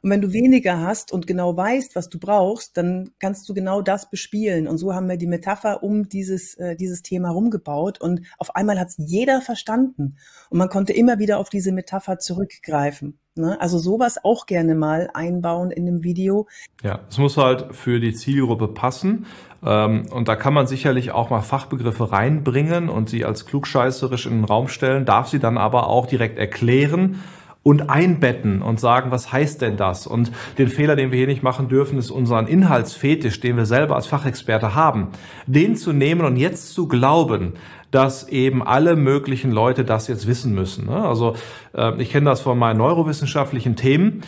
Und 0.06 0.12
wenn 0.12 0.22
du 0.22 0.34
weniger 0.34 0.82
hast 0.82 1.12
und 1.12 1.26
genau 1.26 1.58
weißt, 1.58 1.96
was 1.96 2.10
du 2.10 2.20
brauchst, 2.20 2.78
dann 2.78 3.10
kannst 3.18 3.50
du 3.50 3.56
genau 3.56 3.82
das 3.82 4.08
bespielen. 4.12 4.68
Und 4.68 4.78
so 4.78 4.94
haben 4.94 5.10
wir 5.10 5.18
die 5.18 5.26
Metapher 5.26 5.82
um 5.82 6.10
dieses, 6.10 6.54
äh, 6.60 6.76
dieses 6.76 7.02
Thema 7.02 7.32
rumgebaut. 7.32 8.00
Und 8.00 8.22
auf 8.38 8.56
einmal 8.56 8.80
hat 8.80 8.90
es 8.90 8.98
jeder 9.00 9.42
verstanden. 9.42 10.18
Und 10.52 10.60
man 10.60 10.70
konnte 10.70 10.94
immer 10.94 11.18
wieder 11.18 11.40
auf 11.40 11.50
diese 11.50 11.72
Metapher 11.72 12.20
zurückgreifen. 12.20 13.18
Ne? 13.38 13.60
Also 13.60 13.78
sowas 13.78 14.24
auch 14.24 14.46
gerne 14.46 14.76
mal 14.76 15.10
einbauen 15.14 15.72
in 15.72 15.86
dem 15.86 16.04
Video. 16.04 16.48
Ja, 16.84 17.00
es 17.10 17.18
muss 17.18 17.36
halt 17.36 17.76
für 17.76 18.00
die 18.00 18.14
Zielgruppe 18.14 18.70
passen. 18.70 19.26
Ähm, 19.62 20.06
und 20.10 20.30
da 20.30 20.38
kann 20.38 20.54
man 20.54 20.68
sicherlich 20.68 21.12
auch 21.12 21.30
mal 21.30 21.42
Fachbegriffe 21.42 22.14
reinbringen 22.14 22.88
und 22.88 23.10
sie 23.10 23.26
als 23.26 23.46
klugscheißerisch 23.46 24.26
in 24.26 24.34
den 24.34 24.46
Raum 24.46 24.70
stellen, 24.70 25.06
darf 25.06 25.28
sie 25.28 25.40
dann 25.40 25.58
aber 25.58 25.88
auch 25.88 26.06
direkt 26.06 26.38
erklären 26.38 27.22
und 27.66 27.90
einbetten 27.90 28.62
und 28.62 28.80
sagen, 28.80 29.10
was 29.10 29.32
heißt 29.32 29.60
denn 29.64 29.76
das? 29.76 30.06
Und 30.06 30.32
den 30.60 30.68
Fehler, 30.68 30.96
den 30.96 31.12
wir 31.12 31.18
hier 31.18 31.26
nicht 31.26 31.42
machen 31.42 31.68
dürfen, 31.68 31.98
ist 31.98 32.12
unseren 32.12 32.46
Inhaltsfetisch, 32.46 33.40
den 33.40 33.58
wir 33.58 33.66
selber 33.66 33.96
als 33.96 34.06
Fachexperte 34.06 34.76
haben, 34.76 35.08
den 35.48 35.76
zu 35.76 35.92
nehmen 35.92 36.26
und 36.26 36.38
jetzt 36.38 36.76
zu 36.76 36.88
glauben, 36.88 37.54
dass 37.92 38.28
eben 38.28 38.66
alle 38.66 38.96
möglichen 38.96 39.52
Leute 39.52 39.86
das 39.86 40.08
jetzt 40.08 40.28
wissen 40.28 40.54
müssen. 40.54 40.88
Ne? 40.88 41.06
Also 41.06 41.36
äh, 41.74 42.02
ich 42.02 42.12
kenne 42.12 42.30
das 42.30 42.42
von 42.42 42.58
meinen 42.58 42.78
neurowissenschaftlichen 42.78 43.76
Themen. 43.76 44.22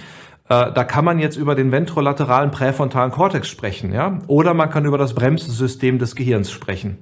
Äh, 0.50 0.72
da 0.72 0.84
kann 0.84 1.04
man 1.04 1.20
jetzt 1.20 1.36
über 1.36 1.56
den 1.56 1.72
ventrolateralen 1.72 2.52
präfrontalen 2.52 3.12
Kortex 3.12 3.48
sprechen, 3.48 3.94
ja, 3.94 4.20
oder 4.28 4.54
man 4.54 4.70
kann 4.70 4.86
über 4.86 4.98
das 4.98 5.14
Bremssystem 5.14 6.00
des 6.00 6.16
Gehirns 6.16 6.52
sprechen. 6.52 6.98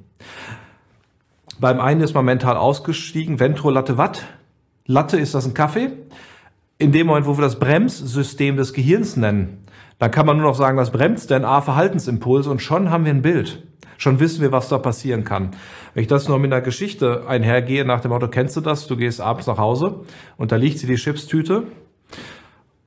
Beim 1.59 1.79
einen 1.79 2.01
ist 2.01 2.13
man 2.13 2.25
mental 2.25 2.57
ausgestiegen, 2.57 3.39
Ventrolatte 3.39 3.97
Watt, 3.97 4.23
Latte 4.87 5.17
ist 5.17 5.33
das 5.33 5.45
ein 5.45 5.53
Kaffee. 5.53 5.91
In 6.77 6.91
dem 6.91 7.07
Moment, 7.07 7.25
wo 7.25 7.37
wir 7.37 7.41
das 7.41 7.57
Bremssystem 7.57 8.57
des 8.57 8.73
Gehirns 8.73 9.15
nennen, 9.15 9.63
dann 9.99 10.11
kann 10.11 10.25
man 10.25 10.37
nur 10.37 10.47
noch 10.47 10.55
sagen, 10.55 10.77
was 10.77 10.91
bremst 10.91 11.29
denn 11.29 11.45
A, 11.45 11.61
Verhaltensimpuls 11.61 12.47
und 12.47 12.61
schon 12.61 12.89
haben 12.89 13.05
wir 13.05 13.13
ein 13.13 13.21
Bild. 13.21 13.63
Schon 13.97 14.19
wissen 14.19 14.41
wir, 14.41 14.51
was 14.51 14.67
da 14.67 14.77
passieren 14.77 15.23
kann. 15.23 15.51
Wenn 15.93 16.01
ich 16.01 16.09
das 16.09 16.27
nur 16.27 16.37
mit 16.37 16.51
einer 16.51 16.61
Geschichte 16.61 17.27
einhergehe, 17.27 17.85
nach 17.85 18.01
dem 18.01 18.11
Motto, 18.11 18.27
kennst 18.27 18.57
du 18.57 18.61
das? 18.61 18.87
Du 18.87 18.97
gehst 18.97 19.21
abends 19.21 19.47
nach 19.47 19.57
Hause 19.57 20.01
und 20.35 20.51
da 20.51 20.57
liegt 20.57 20.79
sie 20.79 20.87
die 20.87 20.95
Chipstüte 20.95 21.63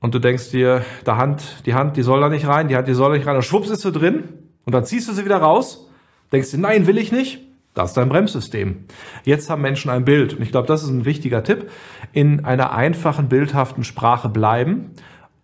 und 0.01 0.15
du 0.15 0.19
denkst 0.19 0.51
dir, 0.51 0.85
der 1.07 1.17
Hand, 1.17 1.63
die 1.65 1.75
Hand, 1.75 1.97
die 1.97 2.03
soll 2.03 2.21
da 2.21 2.29
nicht 2.29 2.47
rein, 2.47 2.69
die 2.69 2.77
Hand, 2.77 2.89
die 2.89 2.95
soll 2.95 3.11
da 3.11 3.17
nicht 3.17 3.27
rein 3.27 3.37
und 3.37 3.43
schwupps 3.43 3.71
ist 3.71 3.81
sie 3.81 3.93
drin 3.93 4.25
und 4.67 4.75
dann 4.75 4.85
ziehst 4.85 5.09
du 5.09 5.13
sie 5.13 5.25
wieder 5.25 5.39
raus, 5.39 5.89
denkst 6.31 6.51
dir, 6.51 6.59
nein, 6.59 6.87
will 6.87 6.99
ich 6.99 7.11
nicht 7.11 7.41
das 7.79 7.91
ist 7.91 7.97
dein 7.97 8.09
Bremssystem. 8.09 8.87
Jetzt 9.25 9.49
haben 9.51 9.63
Menschen 9.63 9.89
ein 9.89 10.05
Bild. 10.05 10.35
Und 10.35 10.43
ich 10.43 10.51
glaube, 10.51 10.67
das 10.67 10.83
ist 10.83 10.89
ein 10.89 11.05
wichtiger 11.05 11.45
Tipp. 11.45 11.71
In 12.13 12.45
einer 12.45 12.73
einfachen, 12.73 13.29
bildhaften 13.29 13.85
Sprache 13.85 14.29
bleiben, 14.29 14.91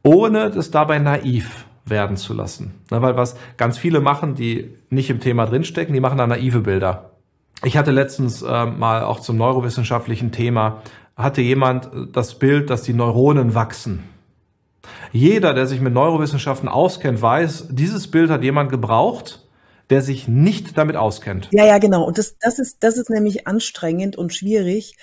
ohne 0.05 0.47
es 0.47 0.71
dabei 0.71 0.99
naiv 0.99 1.67
werden 1.87 2.17
zu 2.17 2.33
lassen. 2.33 2.75
weil 2.89 3.17
was 3.17 3.37
ganz 3.57 3.79
viele 3.79 4.01
machen, 4.01 4.35
die 4.35 4.75
nicht 4.91 5.11
im 5.11 5.21
Thema 5.21 5.47
drinstecken, 5.47 5.93
die 5.93 6.01
machen 6.01 6.19
da 6.19 6.27
naive 6.27 6.61
Bilder. 6.61 7.11
Ich 7.63 7.77
hatte 7.77 7.91
letztens 7.91 8.43
äh, 8.43 8.67
mal 8.67 9.03
auch 9.05 9.21
zum 9.21 9.37
neurowissenschaftlichen 9.37 10.33
Thema, 10.33 10.83
hatte 11.17 11.41
jemand 11.41 11.87
äh, 11.87 12.07
das 12.13 12.39
Bild, 12.39 12.71
dass 12.71 12.83
die 12.83 12.93
Neuronen 12.93 13.55
wachsen. 13.55 14.05
Jeder, 15.13 15.55
der 15.55 15.67
sich 15.67 15.81
mit 15.81 15.95
Neurowissenschaften 15.95 16.69
auskennt, 16.69 17.23
weiß, 17.23 17.69
dieses 17.71 18.11
Bild 18.11 18.31
hat 18.31 18.43
jemand 18.43 18.71
gebraucht, 18.71 19.47
der 19.91 20.03
sich 20.03 20.29
nicht 20.29 20.77
damit 20.77 20.97
auskennt. 20.97 21.49
Ja, 21.53 21.65
ja, 21.65 21.79
genau. 21.79 22.05
Und 22.05 22.19
das, 22.19 22.37
das 22.39 22.59
ist, 22.59 22.83
das 22.83 22.97
ist 22.97 23.11
nämlich 23.11 23.47
anstrengend 23.47 24.17
und 24.17 24.35
schwierig, 24.35 24.97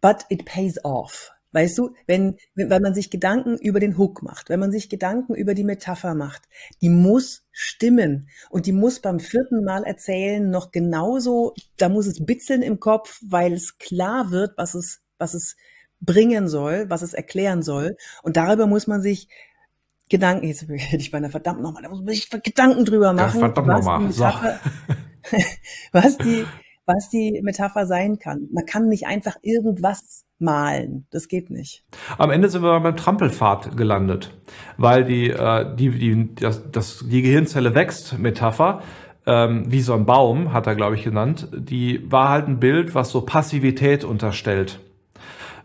but 0.00 0.24
it 0.28 0.44
pays 0.44 0.84
off. 0.84 1.32
Weißt 1.52 1.78
du, 1.78 1.94
wenn, 2.06 2.36
wenn, 2.54 2.68
wenn 2.68 2.82
man 2.82 2.94
sich 2.94 3.10
Gedanken 3.10 3.56
über 3.56 3.80
den 3.80 3.96
Hook 3.96 4.22
macht, 4.22 4.50
wenn 4.50 4.60
man 4.60 4.70
sich 4.70 4.90
Gedanken 4.90 5.34
über 5.34 5.54
die 5.54 5.64
Metapher 5.64 6.14
macht, 6.14 6.42
die 6.82 6.90
muss 6.90 7.46
stimmen 7.52 8.28
und 8.50 8.66
die 8.66 8.72
muss 8.72 9.00
beim 9.00 9.18
vierten 9.18 9.64
Mal 9.64 9.84
erzählen 9.84 10.50
noch 10.50 10.70
genauso, 10.72 11.54
da 11.78 11.88
muss 11.88 12.06
es 12.06 12.24
bitzeln 12.24 12.62
im 12.62 12.80
Kopf, 12.80 13.20
weil 13.26 13.54
es 13.54 13.78
klar 13.78 14.30
wird, 14.30 14.58
was 14.58 14.74
es, 14.74 15.00
was 15.18 15.32
es 15.32 15.56
bringen 16.00 16.48
soll, 16.48 16.90
was 16.90 17.02
es 17.02 17.14
erklären 17.14 17.62
soll. 17.62 17.96
Und 18.22 18.36
darüber 18.36 18.66
muss 18.66 18.86
man 18.86 19.00
sich 19.00 19.28
Gedanken, 20.10 20.46
jetzt 20.46 20.62
hätte 20.68 21.02
ich 21.02 21.10
bei 21.10 21.18
einer 21.18 21.30
verdammt 21.30 21.62
nochmal, 21.62 21.82
da 21.82 21.88
muss 21.88 22.00
man 22.00 22.14
sich 22.14 22.28
Gedanken 22.30 22.84
drüber 22.84 23.12
machen, 23.12 23.40
ja, 23.40 23.50
verdammt 23.50 23.68
Metapher, 23.68 24.12
so. 24.12 24.24
was, 25.92 26.18
die, 26.18 26.46
was 26.88 27.10
die 27.10 27.40
Metapher 27.42 27.86
sein 27.86 28.18
kann. 28.18 28.48
Man 28.52 28.66
kann 28.66 28.88
nicht 28.88 29.06
einfach 29.06 29.36
irgendwas 29.42 30.24
malen. 30.38 31.06
Das 31.10 31.28
geht 31.28 31.50
nicht. 31.50 31.84
Am 32.16 32.30
Ende 32.30 32.48
sind 32.48 32.62
wir 32.62 32.80
beim 32.80 32.96
Trampelpfad 32.96 33.76
gelandet, 33.76 34.36
weil 34.76 35.04
die, 35.04 35.30
äh, 35.30 35.76
die, 35.76 35.90
die, 35.90 36.34
das, 36.34 36.70
das, 36.70 37.04
die 37.06 37.22
Gehirnzelle 37.22 37.74
wächst, 37.74 38.18
Metapher, 38.18 38.82
ähm, 39.26 39.64
wie 39.68 39.82
so 39.82 39.92
ein 39.94 40.06
Baum, 40.06 40.52
hat 40.52 40.66
er, 40.66 40.74
glaube 40.74 40.96
ich, 40.96 41.04
genannt, 41.04 41.48
die 41.52 42.10
war 42.10 42.30
halt 42.30 42.48
ein 42.48 42.58
Bild, 42.58 42.94
was 42.94 43.10
so 43.10 43.20
Passivität 43.20 44.04
unterstellt. 44.04 44.80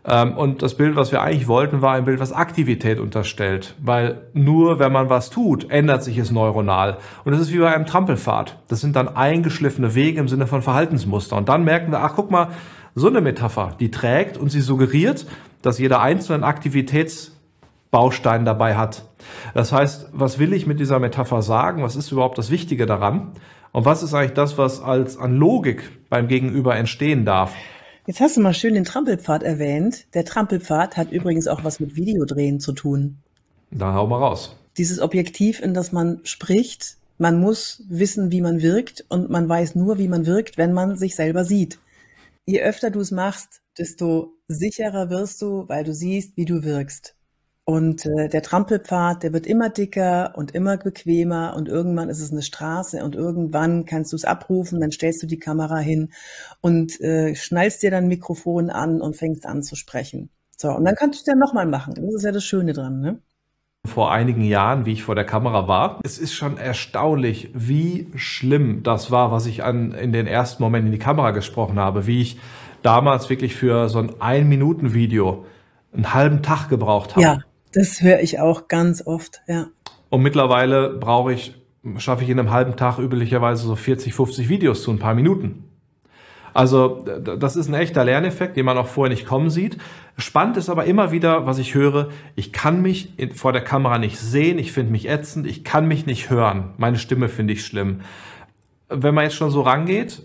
Ähm, 0.06 0.36
und 0.36 0.62
das 0.62 0.76
Bild, 0.76 0.96
was 0.96 1.12
wir 1.12 1.22
eigentlich 1.22 1.48
wollten, 1.48 1.80
war 1.80 1.94
ein 1.94 2.04
Bild, 2.04 2.20
was 2.20 2.32
Aktivität 2.32 3.00
unterstellt. 3.00 3.74
Weil 3.82 4.22
nur 4.34 4.78
wenn 4.78 4.92
man 4.92 5.08
was 5.08 5.30
tut, 5.30 5.70
ändert 5.70 6.04
sich 6.04 6.18
es 6.18 6.30
neuronal. 6.30 6.98
Und 7.24 7.32
das 7.32 7.40
ist 7.40 7.52
wie 7.52 7.58
bei 7.58 7.74
einem 7.74 7.86
Trampelpfad. 7.86 8.58
Das 8.68 8.80
sind 8.80 8.96
dann 8.96 9.08
eingeschliffene 9.08 9.94
Wege 9.94 10.20
im 10.20 10.28
Sinne 10.28 10.46
von 10.46 10.62
Verhaltensmuster. 10.62 11.36
Und 11.36 11.48
dann 11.48 11.64
merken 11.64 11.90
wir, 11.90 12.00
ach 12.00 12.12
guck 12.14 12.30
mal, 12.30 12.48
so 12.94 13.08
eine 13.08 13.20
Metapher, 13.20 13.72
die 13.80 13.90
trägt 13.90 14.36
und 14.36 14.50
sie 14.50 14.60
suggeriert, 14.60 15.26
dass 15.62 15.78
jeder 15.78 16.00
einzelne 16.00 16.46
Aktivitätsbaustein 16.46 18.44
dabei 18.44 18.76
hat. 18.76 19.06
Das 19.54 19.72
heißt, 19.72 20.10
was 20.12 20.38
will 20.38 20.52
ich 20.52 20.66
mit 20.66 20.78
dieser 20.78 21.00
Metapher 21.00 21.42
sagen? 21.42 21.82
Was 21.82 21.96
ist 21.96 22.12
überhaupt 22.12 22.38
das 22.38 22.50
Wichtige 22.50 22.86
daran? 22.86 23.32
Und 23.72 23.84
was 23.84 24.04
ist 24.04 24.14
eigentlich 24.14 24.34
das, 24.34 24.58
was 24.58 24.80
als 24.80 25.18
an 25.18 25.36
Logik 25.36 25.90
beim 26.08 26.28
Gegenüber 26.28 26.76
entstehen 26.76 27.24
darf? 27.24 27.54
Jetzt 28.06 28.20
hast 28.20 28.36
du 28.36 28.42
mal 28.42 28.52
schön 28.52 28.74
den 28.74 28.84
Trampelpfad 28.84 29.42
erwähnt. 29.42 30.06
Der 30.12 30.26
Trampelpfad 30.26 30.98
hat 30.98 31.10
übrigens 31.10 31.48
auch 31.48 31.64
was 31.64 31.80
mit 31.80 31.96
Videodrehen 31.96 32.60
zu 32.60 32.72
tun. 32.72 33.16
Da 33.70 33.94
hau 33.94 34.06
mal 34.06 34.18
raus. 34.18 34.56
Dieses 34.76 35.00
Objektiv, 35.00 35.60
in 35.62 35.72
das 35.72 35.90
man 35.90 36.20
spricht, 36.24 36.98
man 37.16 37.40
muss 37.40 37.82
wissen, 37.88 38.30
wie 38.30 38.42
man 38.42 38.60
wirkt 38.60 39.06
und 39.08 39.30
man 39.30 39.48
weiß 39.48 39.74
nur, 39.74 39.96
wie 39.96 40.08
man 40.08 40.26
wirkt, 40.26 40.58
wenn 40.58 40.74
man 40.74 40.96
sich 40.96 41.14
selber 41.14 41.44
sieht. 41.44 41.78
Je 42.44 42.60
öfter 42.60 42.90
du 42.90 43.00
es 43.00 43.10
machst, 43.10 43.62
desto 43.78 44.34
sicherer 44.48 45.08
wirst 45.08 45.40
du, 45.40 45.66
weil 45.68 45.84
du 45.84 45.94
siehst, 45.94 46.36
wie 46.36 46.44
du 46.44 46.62
wirkst. 46.62 47.14
Und 47.66 48.04
äh, 48.04 48.28
der 48.28 48.42
Trampelpfad, 48.42 49.22
der 49.22 49.32
wird 49.32 49.46
immer 49.46 49.70
dicker 49.70 50.34
und 50.36 50.54
immer 50.54 50.76
bequemer 50.76 51.54
und 51.56 51.66
irgendwann 51.66 52.10
ist 52.10 52.20
es 52.20 52.30
eine 52.30 52.42
Straße 52.42 53.02
und 53.02 53.14
irgendwann 53.14 53.86
kannst 53.86 54.12
du 54.12 54.16
es 54.16 54.26
abrufen, 54.26 54.80
dann 54.80 54.92
stellst 54.92 55.22
du 55.22 55.26
die 55.26 55.38
Kamera 55.38 55.78
hin 55.78 56.12
und 56.60 57.00
äh, 57.00 57.34
schnallst 57.34 57.82
dir 57.82 57.90
dein 57.90 58.06
Mikrofon 58.06 58.68
an 58.68 59.00
und 59.00 59.16
fängst 59.16 59.46
an 59.46 59.62
zu 59.62 59.76
sprechen. 59.76 60.28
So, 60.58 60.68
und 60.72 60.84
dann 60.84 60.94
kannst 60.94 61.20
du 61.20 61.22
es 61.22 61.26
ja 61.26 61.34
nochmal 61.34 61.66
machen. 61.66 61.94
Das 61.94 62.14
ist 62.14 62.24
ja 62.24 62.32
das 62.32 62.44
Schöne 62.44 62.74
dran, 62.74 63.00
ne? 63.00 63.20
Vor 63.86 64.12
einigen 64.12 64.44
Jahren, 64.44 64.84
wie 64.84 64.92
ich 64.92 65.02
vor 65.02 65.14
der 65.14 65.26
Kamera 65.26 65.66
war, 65.66 66.00
es 66.04 66.18
ist 66.18 66.34
schon 66.34 66.58
erstaunlich, 66.58 67.50
wie 67.54 68.08
schlimm 68.14 68.82
das 68.82 69.10
war, 69.10 69.30
was 69.30 69.46
ich 69.46 69.62
an, 69.62 69.92
in 69.92 70.12
den 70.12 70.26
ersten 70.26 70.62
Momenten 70.62 70.88
in 70.88 70.98
die 70.98 71.04
Kamera 71.04 71.30
gesprochen 71.32 71.78
habe, 71.78 72.06
wie 72.06 72.20
ich 72.20 72.38
damals 72.82 73.30
wirklich 73.30 73.54
für 73.54 73.88
so 73.88 73.98
ein 73.98 74.20
Ein-Minuten-Video 74.20 75.46
einen 75.92 76.12
halben 76.12 76.42
Tag 76.42 76.68
gebraucht 76.68 77.16
habe. 77.16 77.22
Ja 77.22 77.38
das 77.74 78.00
höre 78.00 78.20
ich 78.20 78.40
auch 78.40 78.68
ganz 78.68 79.06
oft, 79.06 79.42
ja. 79.46 79.66
Und 80.10 80.22
mittlerweile 80.22 80.90
brauche 80.90 81.32
ich, 81.32 81.54
schaffe 81.98 82.24
ich 82.24 82.30
in 82.30 82.38
einem 82.38 82.50
halben 82.50 82.76
Tag 82.76 82.98
üblicherweise 82.98 83.66
so 83.66 83.74
40, 83.74 84.14
50 84.14 84.48
Videos 84.48 84.82
zu 84.82 84.90
ein 84.90 84.98
paar 84.98 85.14
Minuten. 85.14 85.64
Also 86.54 87.04
das 87.04 87.56
ist 87.56 87.68
ein 87.68 87.74
echter 87.74 88.04
Lerneffekt, 88.04 88.56
den 88.56 88.64
man 88.64 88.78
auch 88.78 88.86
vorher 88.86 89.12
nicht 89.12 89.26
kommen 89.26 89.50
sieht. 89.50 89.76
Spannend 90.16 90.56
ist 90.56 90.70
aber 90.70 90.84
immer 90.84 91.10
wieder, 91.10 91.46
was 91.46 91.58
ich 91.58 91.74
höre, 91.74 92.10
ich 92.36 92.52
kann 92.52 92.80
mich 92.80 93.12
vor 93.34 93.52
der 93.52 93.62
Kamera 93.62 93.98
nicht 93.98 94.20
sehen, 94.20 94.60
ich 94.60 94.70
finde 94.70 94.92
mich 94.92 95.08
ätzend, 95.08 95.48
ich 95.48 95.64
kann 95.64 95.88
mich 95.88 96.06
nicht 96.06 96.30
hören, 96.30 96.70
meine 96.76 96.98
Stimme 96.98 97.28
finde 97.28 97.54
ich 97.54 97.66
schlimm. 97.66 98.02
Wenn 98.88 99.14
man 99.14 99.24
jetzt 99.24 99.34
schon 99.34 99.50
so 99.50 99.62
rangeht, 99.62 100.22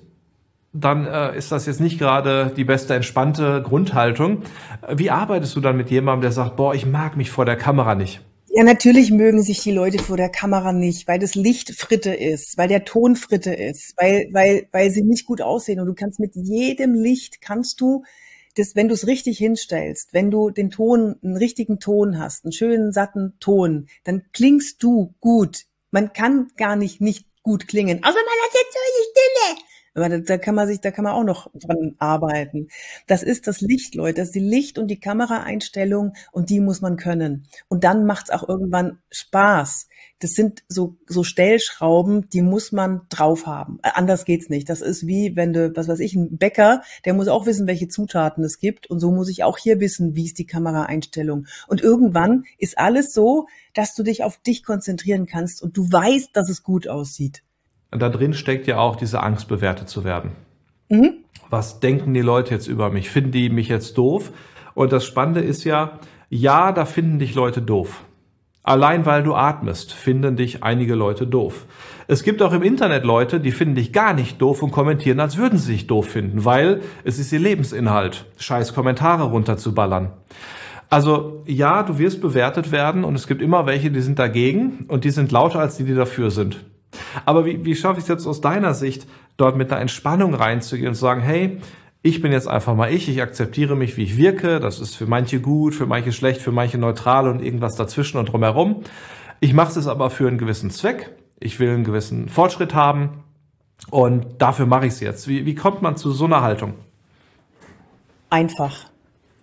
dann 0.74 1.06
äh, 1.06 1.38
ist 1.38 1.52
das 1.52 1.66
jetzt 1.66 1.80
nicht 1.80 1.98
gerade 1.98 2.52
die 2.56 2.64
beste 2.64 2.94
entspannte 2.94 3.62
Grundhaltung. 3.64 4.44
Wie 4.94 5.10
arbeitest 5.10 5.56
du 5.56 5.62
dann 5.62 5.78
mit 5.78 5.90
jemandem, 5.90 6.22
der 6.22 6.32
sagt, 6.32 6.56
boah, 6.56 6.74
ich 6.74 6.86
mag 6.86 7.18
mich 7.18 7.32
vor 7.32 7.46
der 7.46 7.56
Kamera 7.56 7.96
nicht? 7.96 8.22
Ja, 8.52 8.64
natürlich 8.64 9.12
mögen 9.12 9.44
sich 9.44 9.62
die 9.62 9.72
Leute 9.72 10.00
vor 10.00 10.18
der 10.18 10.30
Kamera 10.30 10.74
nicht, 10.74 11.08
weil 11.08 11.20
das 11.20 11.36
Licht 11.36 11.76
Fritte 11.76 12.14
ist, 12.14 12.58
weil 12.58 12.68
der 12.68 12.84
Ton 12.84 13.16
Fritte 13.16 13.54
ist, 13.54 13.94
weil, 13.98 14.28
weil, 14.32 14.68
weil 14.72 14.90
sie 14.90 15.04
nicht 15.04 15.26
gut 15.26 15.42
aussehen. 15.42 15.80
Und 15.80 15.86
du 15.86 15.94
kannst 15.94 16.20
mit 16.20 16.36
jedem 16.36 16.96
Licht 16.96 17.42
kannst 17.42 17.80
du 17.80 18.04
das, 18.56 18.76
wenn 18.76 18.88
du 18.88 18.96
es 18.96 19.06
richtig 19.06 19.38
hinstellst, 19.38 20.14
wenn 20.14 20.32
du 20.32 20.50
den 20.50 20.72
Ton, 20.72 21.16
einen 21.24 21.38
richtigen 21.38 21.80
Ton 21.80 22.18
hast, 22.20 22.44
einen 22.44 22.52
schönen, 22.52 22.92
satten 22.92 23.34
Ton, 23.40 23.88
dann 24.04 24.24
klingst 24.34 24.82
du 24.82 25.14
gut. 25.20 25.66
Man 25.92 26.14
kann 26.14 26.48
gar 26.58 26.76
nicht 26.76 27.02
nicht 27.02 27.26
gut 27.44 27.68
klingen, 27.68 28.04
außer 28.04 28.14
man 28.14 28.26
hat 28.46 28.54
jetzt 28.54 28.74
so 28.74 28.80
eine 28.80 29.56
Stimme. 29.56 29.69
Aber 30.00 30.10
da, 30.10 30.18
da 30.20 30.38
kann 30.38 30.56
man 30.56 30.68
sich, 30.68 30.82
da 30.82 30.92
kann 30.92 31.04
man 31.04 31.14
auch 31.14 31.24
noch 31.24 31.52
dran 31.54 31.96
arbeiten. 32.00 32.68
Das 33.08 33.24
ist 33.24 33.48
das 33.48 33.62
Licht, 33.62 33.96
Leute. 33.96 34.22
Das 34.22 34.30
ist 34.30 34.36
die 34.36 34.40
Licht- 34.40 34.78
und 34.78 34.88
die 34.88 35.00
Kameraeinstellung 35.00 36.14
und 36.32 36.50
die 36.50 36.60
muss 36.60 36.82
man 36.82 36.98
können. 36.98 37.48
Und 37.68 37.84
dann 37.84 38.06
macht's 38.06 38.30
auch 38.30 38.48
irgendwann 38.48 39.00
Spaß. 39.12 39.88
Das 40.20 40.32
sind 40.32 40.64
so, 40.68 40.98
so 41.08 41.24
Stellschrauben, 41.24 42.30
die 42.30 42.42
muss 42.42 42.72
man 42.72 43.02
drauf 43.10 43.46
haben. 43.46 43.80
Äh, 43.84 43.92
anders 43.94 44.26
geht's 44.26 44.50
nicht. 44.50 44.70
Das 44.70 44.82
ist 44.82 45.08
wie, 45.08 45.36
wenn 45.36 45.54
du, 45.54 45.76
was 45.76 45.88
weiß 45.88 46.00
ich, 46.00 46.14
ein 46.14 46.38
Bäcker, 46.38 46.82
der 47.06 47.14
muss 47.14 47.30
auch 47.30 47.46
wissen, 47.46 47.68
welche 47.68 47.88
Zutaten 47.88 48.44
es 48.44 48.60
gibt. 48.60 48.88
Und 48.88 49.00
so 49.00 49.12
muss 49.12 49.30
ich 49.30 49.44
auch 49.44 49.58
hier 49.58 49.80
wissen, 49.80 50.16
wie 50.16 50.26
ist 50.26 50.38
die 50.38 50.46
Kameraeinstellung. 50.46 51.46
Und 51.68 51.82
irgendwann 51.82 52.44
ist 52.58 52.78
alles 52.78 53.14
so, 53.14 53.48
dass 53.74 53.96
du 53.96 54.04
dich 54.04 54.24
auf 54.24 54.38
dich 54.38 54.64
konzentrieren 54.64 55.26
kannst 55.26 55.62
und 55.62 55.78
du 55.78 55.90
weißt, 55.90 56.30
dass 56.34 56.50
es 56.50 56.64
gut 56.64 56.88
aussieht. 56.88 57.44
Und 57.92 58.02
da 58.02 58.10
drin 58.10 58.34
steckt 58.34 58.68
ja 58.68 58.78
auch 58.78 58.96
diese 58.96 59.24
Angst, 59.24 59.48
bewertet 59.48 59.90
zu 59.90 60.04
werden. 60.04 60.32
Mhm. 60.90 61.14
Was 61.50 61.80
denken 61.80 62.14
die 62.14 62.22
Leute 62.22 62.54
jetzt 62.54 62.68
über 62.68 62.90
mich? 62.90 63.10
Finden 63.10 63.32
die 63.32 63.50
mich 63.50 63.68
jetzt 63.68 63.98
doof? 63.98 64.32
Und 64.76 64.92
das 64.92 65.06
Spannende 65.06 65.42
ist 65.42 65.64
ja, 65.64 66.00
ja, 66.30 66.72
da 66.72 66.86
finden 66.86 67.20
dich 67.20 67.34
Leute 67.34 67.62
doof. 67.62 68.04
Allein 68.62 69.06
weil 69.06 69.24
du 69.24 69.34
atmest, 69.34 69.94
finden 69.94 70.36
dich 70.36 70.64
einige 70.64 70.94
Leute 70.94 71.26
doof. 71.26 71.66
Es 72.08 72.24
gibt 72.24 72.42
auch 72.42 72.54
im 72.54 72.62
Internet 72.62 73.04
Leute, 73.04 73.40
die 73.40 73.52
finden 73.52 73.76
dich 73.76 73.94
gar 73.94 74.14
nicht 74.14 74.42
doof 74.42 74.62
und 74.62 74.72
kommentieren, 74.72 75.20
als 75.20 75.38
würden 75.38 75.58
sie 75.58 75.74
dich 75.74 75.88
doof 75.88 76.10
finden, 76.10 76.46
weil 76.46 76.82
es 77.04 77.18
ist 77.18 77.32
ihr 77.32 77.40
Lebensinhalt, 77.40 78.26
scheiß 78.38 78.76
Kommentare 78.76 79.24
runterzuballern. 79.24 80.12
Also 80.90 81.44
ja, 81.46 81.84
du 81.84 81.98
wirst 81.98 82.22
bewertet 82.22 82.72
werden 82.72 83.04
und 83.04 83.16
es 83.16 83.28
gibt 83.28 83.42
immer 83.42 83.66
welche, 83.66 83.92
die 83.92 84.02
sind 84.02 84.20
dagegen 84.20 84.86
und 84.88 85.04
die 85.04 85.12
sind 85.12 85.32
lauter 85.32 85.60
als 85.60 85.78
die, 85.78 85.84
die 85.84 85.96
dafür 85.96 86.30
sind. 86.30 86.66
Aber 87.26 87.46
wie, 87.46 87.64
wie 87.66 87.76
schaffe 87.76 88.00
ich 88.00 88.04
es 88.04 88.10
jetzt 88.10 88.28
aus 88.28 88.42
deiner 88.42 88.74
Sicht, 88.74 89.08
dort 89.38 89.56
mit 89.56 89.72
einer 89.72 89.82
Entspannung 89.82 90.34
reinzugehen 90.34 90.90
und 90.90 90.96
zu 90.96 91.02
sagen, 91.02 91.22
hey, 91.22 91.60
ich 92.02 92.22
bin 92.22 92.32
jetzt 92.32 92.48
einfach 92.48 92.76
mal 92.76 92.94
ich, 92.94 93.10
ich 93.10 93.22
akzeptiere 93.22 93.76
mich, 93.76 93.98
wie 93.98 94.04
ich 94.04 94.18
wirke, 94.18 94.60
das 94.60 94.80
ist 94.80 94.96
für 94.96 95.06
manche 95.06 95.42
gut, 95.42 95.76
für 95.76 95.86
manche 95.86 96.12
schlecht, 96.12 96.42
für 96.42 96.52
manche 96.52 96.78
neutral 96.78 97.28
und 97.28 97.42
irgendwas 97.42 97.76
dazwischen 97.76 98.18
und 98.18 98.32
drumherum. 98.32 98.84
Ich 99.42 99.54
mache 99.54 99.78
es 99.78 99.88
aber 99.88 100.10
für 100.10 100.28
einen 100.28 100.38
gewissen 100.38 100.72
Zweck, 100.72 101.16
ich 101.40 101.60
will 101.60 101.70
einen 101.70 101.84
gewissen 101.84 102.30
Fortschritt 102.30 102.74
haben 102.74 103.24
und 103.92 104.42
dafür 104.42 104.66
mache 104.66 104.86
ich 104.86 104.94
es 104.94 105.00
jetzt. 105.00 105.28
Wie, 105.28 105.46
wie 105.46 105.56
kommt 105.56 105.82
man 105.82 105.98
zu 105.98 106.12
so 106.12 106.26
einer 106.26 106.42
Haltung? 106.42 106.74
Einfach. 108.30 108.90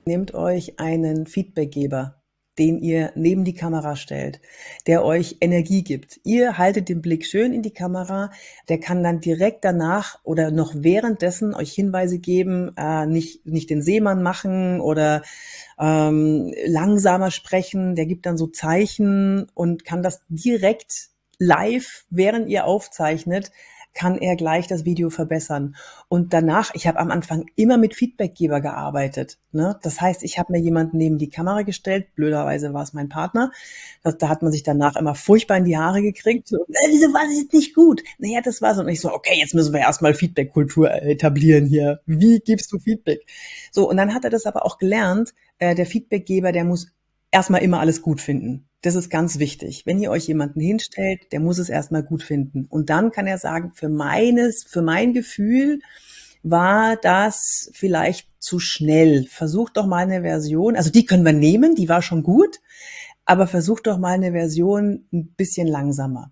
Nehmt 0.05 0.35
euch 0.35 0.79
einen 0.79 1.27
Feedbackgeber 1.27 2.15
den 2.59 2.79
ihr 2.79 3.13
neben 3.15 3.45
die 3.45 3.55
Kamera 3.55 3.97
stellt, 3.97 4.41
der 4.87 5.05
euch 5.05 5.37
Energie 5.41 5.83
gibt. 5.83 6.21
Ihr 6.25 6.59
haltet 6.59 6.89
den 6.89 7.03
Blick 7.03 7.27
schön 7.27 7.53
in 7.53 7.63
die 7.63 7.73
Kamera, 7.73 8.31
der 8.69 8.81
kann 8.81 9.03
dann 9.03 9.21
direkt 9.21 9.65
danach 9.65 10.19
oder 10.25 10.51
noch 10.51 10.73
währenddessen 10.75 11.55
euch 11.55 11.73
Hinweise 11.73 12.19
geben, 12.19 12.73
äh, 12.77 13.07
nicht, 13.07 13.47
nicht 13.47 13.71
den 13.71 13.83
Seemann 13.83 14.23
machen 14.23 14.81
oder 14.81 15.23
ähm, 15.79 16.53
langsamer 16.67 17.31
sprechen, 17.31 17.95
der 17.95 18.07
gibt 18.07 18.27
dann 18.27 18.39
so 18.39 18.47
Zeichen 18.47 19.47
und 19.55 19.85
kann 19.85 20.03
das 20.03 20.23
direkt 20.29 21.11
live, 21.39 22.07
während 22.11 22.49
ihr 22.49 22.65
aufzeichnet, 22.65 23.51
kann 23.97 24.19
er 24.19 24.37
gleich 24.37 24.69
das 24.69 24.85
Video 24.85 25.11
verbessern. 25.11 25.75
Und 26.09 26.33
danach, 26.33 26.71
ich 26.75 26.87
habe 26.87 26.99
am 26.99 27.11
Anfang 27.11 27.47
immer 27.57 27.79
mit 27.79 27.95
Feedbackgeber 27.95 28.61
gearbeitet. 28.61 29.39
Ne? 29.53 29.79
Das 29.83 30.01
heißt, 30.01 30.23
ich 30.23 30.39
habe 30.39 30.53
mir 30.53 30.61
jemanden 30.61 30.99
neben 30.99 31.19
die 31.19 31.31
Kamera 31.31 31.63
gestellt, 31.63 32.15
blöderweise 32.15 32.75
war 32.75 32.83
es 32.83 32.93
mein 32.93 33.09
Partner. 33.09 33.51
Das, 34.03 34.19
da 34.19 34.29
hat 34.29 34.43
man 34.43 34.53
sich 34.53 34.63
danach 34.63 34.97
immer 34.97 35.15
furchtbar 35.15 35.57
in 35.57 35.65
die 35.65 35.79
Haare 35.79 36.03
gekriegt. 36.03 36.53
Äh, 36.53 36.57
wieso 36.91 37.13
war 37.15 37.23
das 37.25 37.39
jetzt 37.39 37.55
nicht 37.55 37.75
gut? 37.75 38.05
Naja, 38.19 38.41
das 38.43 38.61
war 38.61 38.75
so. 38.75 38.83
Und 38.83 38.89
ich 38.89 39.01
so, 39.01 39.13
okay, 39.13 39.35
jetzt 39.37 39.55
müssen 39.55 39.73
wir 39.73 39.81
erstmal 39.81 40.15
Feedback-Kultur 40.15 40.93
etablieren 40.93 41.67
hier. 41.67 42.01
Wie 42.07 42.39
gibst 42.41 42.71
du 42.73 42.79
Feedback? 42.79 43.27
So, 43.73 43.89
und 43.89 43.97
dann 43.97 44.15
hat 44.15 44.25
er 44.25 44.31
das 44.31 44.45
aber 44.45 44.67
auch 44.67 44.79
gelernt, 44.79 45.33
äh, 45.59 45.75
der 45.75 45.87
Feedbackgeber, 45.87 46.53
der 46.53 46.65
muss 46.65 46.89
erstmal 47.31 47.63
immer 47.63 47.81
alles 47.81 48.03
gut 48.03 48.21
finden. 48.21 48.69
Das 48.87 48.95
ist 48.95 49.11
ganz 49.11 49.41
wichtig. 49.41 49.85
Wenn 49.85 49.99
ihr 49.99 50.13
euch 50.13 50.29
jemanden 50.29 50.61
hinstellt, 50.61 51.33
der 51.33 51.41
muss 51.41 51.59
es 51.59 51.69
erstmal 51.69 52.05
gut 52.05 52.23
finden. 52.23 52.67
Und 52.67 52.89
dann 52.89 53.11
kann 53.11 53.27
er 53.27 53.37
sagen, 53.37 53.73
für 53.75 53.89
meines, 53.89 54.63
für 54.63 54.81
mein 54.81 55.13
Gefühl 55.13 55.81
war 56.45 56.95
das 56.95 57.69
vielleicht 57.75 58.29
zu 58.39 58.61
schnell. 58.61 59.27
Versucht 59.29 59.77
doch 59.77 59.87
mal 59.87 60.05
eine 60.05 60.23
Version, 60.23 60.77
also 60.77 60.91
die 60.91 61.05
können 61.05 61.25
wir 61.25 61.33
nehmen, 61.33 61.75
die 61.75 61.89
war 61.89 62.01
schon 62.01 62.23
gut, 62.23 62.61
aber 63.25 63.49
versucht 63.49 63.89
doch 63.89 63.99
mal 63.99 64.15
eine 64.15 64.31
Version 64.31 65.09
ein 65.13 65.35
bisschen 65.35 65.67
langsamer. 65.67 66.31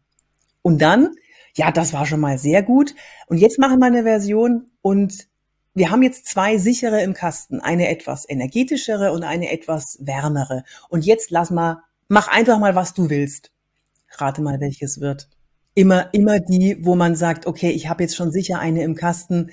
Und 0.63 0.81
dann, 0.81 1.11
ja, 1.57 1.73
das 1.73 1.93
war 1.93 2.07
schon 2.07 2.21
mal 2.21 2.39
sehr 2.39 2.63
gut. 2.63 2.95
Und 3.27 3.39
jetzt 3.39 3.59
machen 3.59 3.81
wir 3.81 3.87
eine 3.87 4.05
Version 4.05 4.71
und 4.81 5.27
wir 5.75 5.91
haben 5.91 6.05
jetzt 6.05 6.29
zwei 6.29 6.59
sichere 6.59 7.03
im 7.03 7.15
Kasten, 7.15 7.59
eine 7.59 7.89
etwas 7.89 8.29
energetischere 8.29 9.11
und 9.11 9.25
eine 9.25 9.51
etwas 9.51 9.99
wärmere. 10.01 10.63
Und 10.89 11.05
jetzt 11.05 11.33
lass 11.33 11.51
mal 11.51 11.83
mach 12.15 12.29
einfach 12.29 12.59
mal, 12.59 12.75
was 12.75 12.95
du 12.95 13.11
willst. 13.11 13.51
Rate 14.17 14.41
mal, 14.41 14.61
welches 14.61 15.01
wird. 15.01 15.29
Immer, 15.75 16.15
immer 16.15 16.39
die, 16.39 16.79
wo 16.81 16.95
man 16.95 17.17
sagt, 17.17 17.47
okay, 17.47 17.71
ich 17.71 17.89
habe 17.89 18.05
jetzt 18.05 18.15
schon 18.15 18.31
sicher 18.31 18.61
eine 18.61 18.85
im 18.85 18.95
Kasten, 18.95 19.51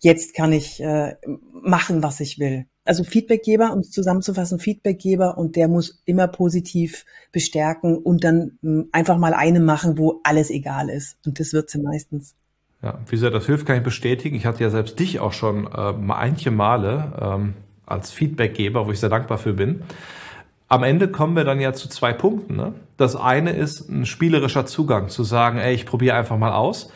jetzt 0.00 0.34
kann 0.34 0.52
ich 0.52 0.82
äh, 0.82 1.14
machen, 1.52 2.02
was 2.02 2.18
ich 2.18 2.40
will. 2.40 2.66
Also 2.84 3.04
Feedbackgeber, 3.04 3.72
um 3.72 3.78
es 3.78 3.92
zusammenzufassen, 3.92 4.58
Feedbackgeber 4.58 5.38
und 5.38 5.54
der 5.54 5.68
muss 5.68 6.02
immer 6.04 6.26
positiv 6.26 7.04
bestärken 7.30 7.96
und 7.96 8.24
dann 8.24 8.58
mh, 8.62 8.80
hm, 8.80 8.88
einfach 8.90 9.18
mal 9.18 9.34
eine 9.34 9.60
machen, 9.60 9.96
wo 9.96 10.20
alles 10.24 10.50
egal 10.50 10.90
ist. 10.90 11.16
Und 11.24 11.38
das 11.38 11.52
wird 11.52 11.70
sie 11.70 11.80
meistens. 11.80 12.34
Ja, 12.82 12.98
wie 13.08 13.16
sehr 13.16 13.30
das 13.30 13.46
hilft, 13.46 13.64
kann 13.64 13.76
ich 13.76 13.84
bestätigen. 13.84 14.34
Ich 14.34 14.44
hatte 14.44 14.64
ja 14.64 14.70
selbst 14.70 14.98
dich 14.98 15.20
auch 15.20 15.32
schon 15.32 15.72
äh, 15.72 15.92
manche 15.92 16.50
Male 16.50 17.12
ähm, 17.20 17.54
als 17.86 18.10
Feedbackgeber, 18.10 18.88
wo 18.88 18.90
ich 18.90 18.98
sehr 18.98 19.08
dankbar 19.08 19.38
für 19.38 19.52
bin 19.52 19.84
am 20.72 20.84
Ende 20.84 21.08
kommen 21.08 21.36
wir 21.36 21.44
dann 21.44 21.60
ja 21.60 21.74
zu 21.74 21.86
zwei 21.90 22.14
Punkten. 22.14 22.56
Ne? 22.56 22.72
Das 22.96 23.14
eine 23.14 23.52
ist 23.52 23.90
ein 23.90 24.06
spielerischer 24.06 24.64
Zugang, 24.64 25.10
zu 25.10 25.22
sagen, 25.22 25.58
ey, 25.58 25.74
ich 25.74 25.84
probiere 25.84 26.16
einfach 26.16 26.38
mal 26.38 26.52
aus. 26.52 26.90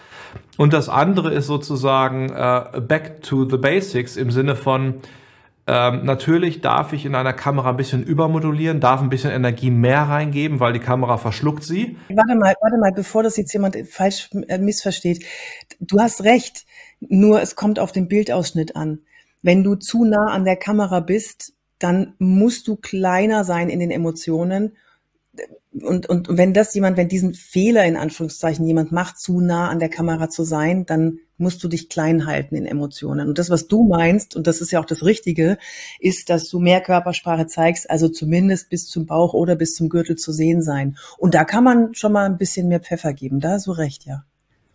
Und 0.56 0.72
das 0.72 0.88
andere 0.88 1.30
ist 1.34 1.46
sozusagen 1.46 2.30
äh, 2.30 2.80
back 2.80 3.20
to 3.20 3.46
the 3.46 3.58
basics 3.58 4.16
im 4.16 4.30
Sinne 4.30 4.56
von, 4.56 4.94
ähm, 5.66 6.06
natürlich 6.06 6.62
darf 6.62 6.94
ich 6.94 7.04
in 7.04 7.14
einer 7.14 7.34
Kamera 7.34 7.68
ein 7.68 7.76
bisschen 7.76 8.02
übermodulieren, 8.02 8.80
darf 8.80 9.02
ein 9.02 9.10
bisschen 9.10 9.30
Energie 9.30 9.70
mehr 9.70 10.04
reingeben, 10.04 10.58
weil 10.58 10.72
die 10.72 10.78
Kamera 10.78 11.18
verschluckt 11.18 11.62
sie. 11.62 11.98
Warte 12.08 12.34
mal, 12.34 12.54
warte 12.58 12.78
mal, 12.78 12.92
bevor 12.92 13.24
das 13.24 13.36
jetzt 13.36 13.52
jemand 13.52 13.76
falsch 13.90 14.30
äh, 14.48 14.56
missversteht. 14.56 15.26
Du 15.80 16.00
hast 16.00 16.24
recht, 16.24 16.64
nur 17.00 17.42
es 17.42 17.56
kommt 17.56 17.78
auf 17.78 17.92
den 17.92 18.08
Bildausschnitt 18.08 18.74
an. 18.74 19.00
Wenn 19.42 19.62
du 19.62 19.74
zu 19.74 20.06
nah 20.06 20.28
an 20.32 20.46
der 20.46 20.56
Kamera 20.56 21.00
bist, 21.00 21.52
dann 21.78 22.14
musst 22.18 22.68
du 22.68 22.76
kleiner 22.76 23.44
sein 23.44 23.68
in 23.68 23.80
den 23.80 23.90
Emotionen. 23.90 24.76
Und, 25.72 26.08
und, 26.08 26.28
wenn 26.30 26.54
das 26.54 26.74
jemand, 26.74 26.96
wenn 26.96 27.08
diesen 27.08 27.34
Fehler 27.34 27.84
in 27.84 27.96
Anführungszeichen 27.96 28.66
jemand 28.66 28.92
macht, 28.92 29.18
zu 29.18 29.40
nah 29.40 29.68
an 29.68 29.78
der 29.78 29.90
Kamera 29.90 30.30
zu 30.30 30.42
sein, 30.42 30.86
dann 30.86 31.18
musst 31.36 31.62
du 31.62 31.68
dich 31.68 31.90
klein 31.90 32.24
halten 32.24 32.56
in 32.56 32.64
Emotionen. 32.64 33.28
Und 33.28 33.38
das, 33.38 33.50
was 33.50 33.68
du 33.68 33.86
meinst, 33.86 34.36
und 34.36 34.46
das 34.46 34.62
ist 34.62 34.70
ja 34.72 34.80
auch 34.80 34.86
das 34.86 35.04
Richtige, 35.04 35.58
ist, 36.00 36.30
dass 36.30 36.48
du 36.48 36.58
mehr 36.58 36.80
Körpersprache 36.80 37.46
zeigst, 37.46 37.90
also 37.90 38.08
zumindest 38.08 38.70
bis 38.70 38.88
zum 38.88 39.04
Bauch 39.04 39.34
oder 39.34 39.54
bis 39.54 39.74
zum 39.74 39.90
Gürtel 39.90 40.16
zu 40.16 40.32
sehen 40.32 40.62
sein. 40.62 40.96
Und 41.18 41.34
da 41.34 41.44
kann 41.44 41.64
man 41.64 41.94
schon 41.94 42.12
mal 42.12 42.24
ein 42.24 42.38
bisschen 42.38 42.68
mehr 42.68 42.80
Pfeffer 42.80 43.12
geben. 43.12 43.40
Da 43.40 43.50
hast 43.50 43.66
du 43.66 43.72
recht, 43.72 44.06
ja. 44.06 44.24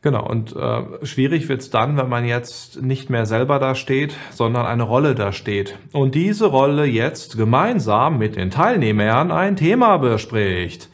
Genau, 0.04 0.28
und 0.28 0.56
äh, 0.56 1.06
schwierig 1.06 1.48
wird's 1.48 1.70
dann, 1.70 1.96
wenn 1.96 2.10
man 2.10 2.26
jetzt 2.26 2.82
nicht 2.82 3.12
mehr 3.12 3.28
selber 3.28 3.60
da 3.60 3.76
steht, 3.76 4.16
sondern 4.32 4.66
eine 4.66 4.82
Rolle 4.82 5.14
da 5.14 5.32
steht. 5.32 5.78
Und 5.92 6.16
diese 6.16 6.48
Rolle 6.48 6.86
jetzt 6.86 7.38
gemeinsam 7.38 8.18
mit 8.18 8.36
den 8.36 8.50
Teilnehmern 8.50 9.32
ein 9.32 9.56
Thema 9.56 9.98
bespricht. 9.98 10.90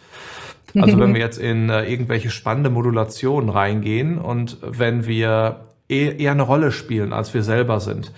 Also 0.76 1.00
wenn 1.00 1.14
wir 1.14 1.22
jetzt 1.22 1.38
in 1.38 1.70
äh, 1.70 1.90
irgendwelche 1.90 2.30
spannende 2.30 2.70
Modulationen 2.70 3.50
reingehen 3.50 4.18
und 4.18 4.58
wenn 4.62 5.08
wir 5.08 5.62
eher, 5.88 6.20
eher 6.20 6.32
eine 6.32 6.44
Rolle 6.44 6.74
spielen, 6.74 7.14
als 7.14 7.34
wir 7.34 7.44
selber 7.44 7.80
sind. 7.80 8.12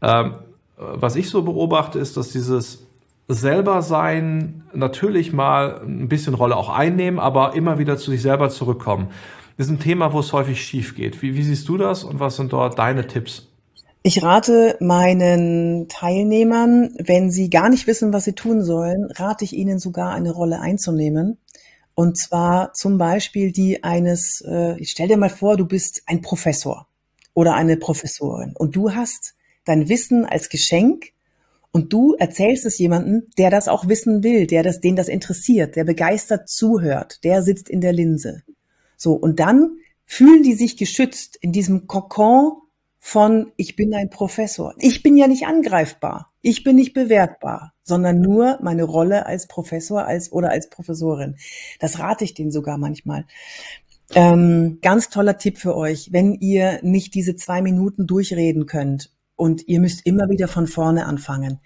Ähm, 0.00 0.36
was 0.78 1.14
ich 1.14 1.28
so 1.28 1.42
beobachte, 1.42 1.98
ist, 1.98 2.16
dass 2.16 2.30
dieses 2.30 2.86
selber 3.28 3.82
sein 3.82 4.64
natürlich 4.72 5.34
mal 5.34 5.82
ein 5.84 6.08
bisschen 6.08 6.32
Rolle 6.32 6.56
auch 6.56 6.70
einnehmen, 6.70 7.20
aber 7.20 7.54
immer 7.54 7.78
wieder 7.78 7.98
zu 7.98 8.10
sich 8.10 8.22
selber 8.22 8.48
zurückkommen 8.48 9.10
ist 9.56 9.70
ein 9.70 9.80
Thema, 9.80 10.12
wo 10.12 10.20
es 10.20 10.32
häufig 10.32 10.62
schief 10.62 10.94
geht. 10.94 11.22
Wie, 11.22 11.34
wie 11.34 11.42
siehst 11.42 11.68
du 11.68 11.76
das 11.76 12.04
und 12.04 12.20
was 12.20 12.36
sind 12.36 12.52
dort 12.52 12.78
deine 12.78 13.06
Tipps? 13.06 13.48
Ich 14.04 14.22
rate 14.22 14.76
meinen 14.80 15.88
Teilnehmern, 15.88 16.94
wenn 16.98 17.30
sie 17.30 17.50
gar 17.50 17.68
nicht 17.68 17.86
wissen, 17.86 18.12
was 18.12 18.24
sie 18.24 18.32
tun 18.32 18.64
sollen, 18.64 19.10
rate 19.12 19.44
ich 19.44 19.52
ihnen 19.52 19.78
sogar 19.78 20.12
eine 20.12 20.32
Rolle 20.32 20.60
einzunehmen. 20.60 21.38
Und 21.94 22.18
zwar 22.18 22.72
zum 22.72 22.98
Beispiel 22.98 23.52
die 23.52 23.84
eines, 23.84 24.40
äh, 24.40 24.82
stell 24.82 25.08
dir 25.08 25.18
mal 25.18 25.30
vor, 25.30 25.56
du 25.56 25.66
bist 25.66 26.02
ein 26.06 26.20
Professor 26.20 26.88
oder 27.34 27.54
eine 27.54 27.76
Professorin 27.76 28.54
und 28.56 28.74
du 28.74 28.92
hast 28.92 29.34
dein 29.64 29.88
Wissen 29.88 30.24
als 30.24 30.48
Geschenk 30.48 31.12
und 31.70 31.92
du 31.92 32.14
erzählst 32.14 32.66
es 32.66 32.78
jemandem, 32.78 33.28
der 33.38 33.50
das 33.50 33.68
auch 33.68 33.88
wissen 33.88 34.22
will, 34.22 34.46
der 34.46 34.62
das, 34.62 34.80
den 34.80 34.96
das 34.96 35.08
interessiert, 35.08 35.76
der 35.76 35.84
begeistert 35.84 36.48
zuhört, 36.48 37.22
der 37.24 37.42
sitzt 37.42 37.68
in 37.68 37.80
der 37.80 37.92
Linse. 37.92 38.42
So. 39.02 39.14
Und 39.14 39.40
dann 39.40 39.78
fühlen 40.04 40.44
die 40.44 40.54
sich 40.54 40.76
geschützt 40.76 41.36
in 41.40 41.50
diesem 41.50 41.88
Kokon 41.88 42.52
von, 43.00 43.50
ich 43.56 43.74
bin 43.74 43.92
ein 43.94 44.10
Professor. 44.10 44.74
Ich 44.78 45.02
bin 45.02 45.16
ja 45.16 45.26
nicht 45.26 45.44
angreifbar. 45.44 46.32
Ich 46.40 46.62
bin 46.62 46.76
nicht 46.76 46.92
bewertbar, 46.92 47.72
sondern 47.82 48.20
nur 48.20 48.60
meine 48.62 48.84
Rolle 48.84 49.26
als 49.26 49.48
Professor 49.48 50.04
als, 50.06 50.30
oder 50.30 50.50
als 50.50 50.70
Professorin. 50.70 51.36
Das 51.80 51.98
rate 51.98 52.22
ich 52.22 52.34
denen 52.34 52.52
sogar 52.52 52.78
manchmal. 52.78 53.26
Ähm, 54.14 54.78
ganz 54.82 55.08
toller 55.08 55.36
Tipp 55.36 55.58
für 55.58 55.76
euch, 55.76 56.12
wenn 56.12 56.34
ihr 56.34 56.78
nicht 56.82 57.14
diese 57.14 57.34
zwei 57.34 57.60
Minuten 57.60 58.06
durchreden 58.06 58.66
könnt 58.66 59.10
und 59.34 59.66
ihr 59.66 59.80
müsst 59.80 60.06
immer 60.06 60.28
wieder 60.28 60.46
von 60.46 60.68
vorne 60.68 61.06
anfangen. 61.06 61.58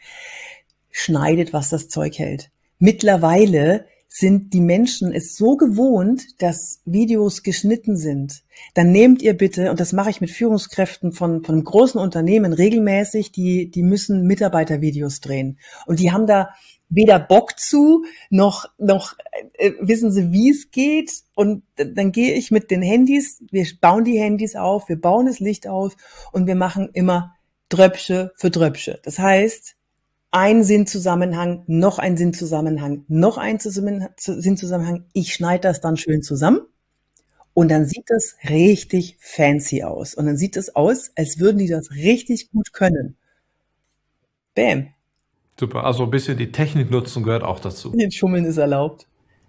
Schneidet, 0.90 1.52
was 1.52 1.68
das 1.68 1.88
Zeug 1.90 2.18
hält. 2.18 2.50
Mittlerweile 2.78 3.84
sind 4.08 4.54
die 4.54 4.60
Menschen 4.60 5.12
es 5.12 5.36
so 5.36 5.56
gewohnt, 5.56 6.40
dass 6.40 6.80
Videos 6.84 7.42
geschnitten 7.42 7.96
sind, 7.96 8.42
dann 8.74 8.90
nehmt 8.90 9.20
ihr 9.20 9.36
bitte, 9.36 9.70
und 9.70 9.78
das 9.78 9.92
mache 9.92 10.10
ich 10.10 10.20
mit 10.20 10.30
Führungskräften 10.30 11.12
von, 11.12 11.44
von 11.44 11.54
einem 11.56 11.64
großen 11.64 12.00
Unternehmen 12.00 12.52
regelmäßig, 12.52 13.32
die, 13.32 13.70
die 13.70 13.82
müssen 13.82 14.26
Mitarbeitervideos 14.26 15.20
drehen. 15.20 15.58
Und 15.86 16.00
die 16.00 16.12
haben 16.12 16.26
da 16.26 16.50
weder 16.88 17.18
Bock 17.18 17.58
zu, 17.58 18.04
noch, 18.30 18.66
noch 18.78 19.14
äh, 19.54 19.72
wissen 19.80 20.12
sie, 20.12 20.32
wie 20.32 20.50
es 20.50 20.70
geht. 20.70 21.10
Und 21.34 21.64
dann 21.76 22.12
gehe 22.12 22.34
ich 22.34 22.50
mit 22.50 22.70
den 22.70 22.82
Handys, 22.82 23.42
wir 23.50 23.66
bauen 23.80 24.04
die 24.04 24.18
Handys 24.18 24.56
auf, 24.56 24.88
wir 24.88 25.00
bauen 25.00 25.26
das 25.26 25.40
Licht 25.40 25.66
auf 25.66 25.96
und 26.32 26.46
wir 26.46 26.54
machen 26.54 26.90
immer 26.92 27.34
Dröpsche 27.68 28.32
für 28.36 28.50
Dröpsche. 28.50 29.00
Das 29.02 29.18
heißt, 29.18 29.76
ein 30.30 30.64
Sinnzusammenhang, 30.64 31.62
noch 31.66 31.98
ein 31.98 32.16
Sinnzusammenhang, 32.16 33.04
noch 33.08 33.38
ein 33.38 33.58
Sinnzusammenhang. 33.58 35.04
Ich 35.12 35.32
schneide 35.34 35.62
das 35.62 35.80
dann 35.80 35.96
schön 35.96 36.22
zusammen 36.22 36.60
und 37.54 37.70
dann 37.70 37.86
sieht 37.86 38.04
das 38.08 38.36
richtig 38.48 39.16
fancy 39.18 39.82
aus. 39.82 40.14
Und 40.14 40.26
dann 40.26 40.36
sieht 40.36 40.56
es 40.56 40.76
aus, 40.76 41.10
als 41.16 41.38
würden 41.38 41.58
die 41.58 41.68
das 41.68 41.90
richtig 41.92 42.50
gut 42.50 42.72
können. 42.72 43.16
Bam. 44.54 44.88
Super, 45.58 45.84
also 45.84 46.04
ein 46.04 46.10
bisschen 46.10 46.36
die 46.36 46.52
Technik 46.52 46.90
nutzen 46.90 47.22
gehört 47.22 47.42
auch 47.42 47.60
dazu. 47.60 47.92
Den 47.92 48.12
Schummeln 48.12 48.44
ist 48.44 48.58
erlaubt. 48.58 49.06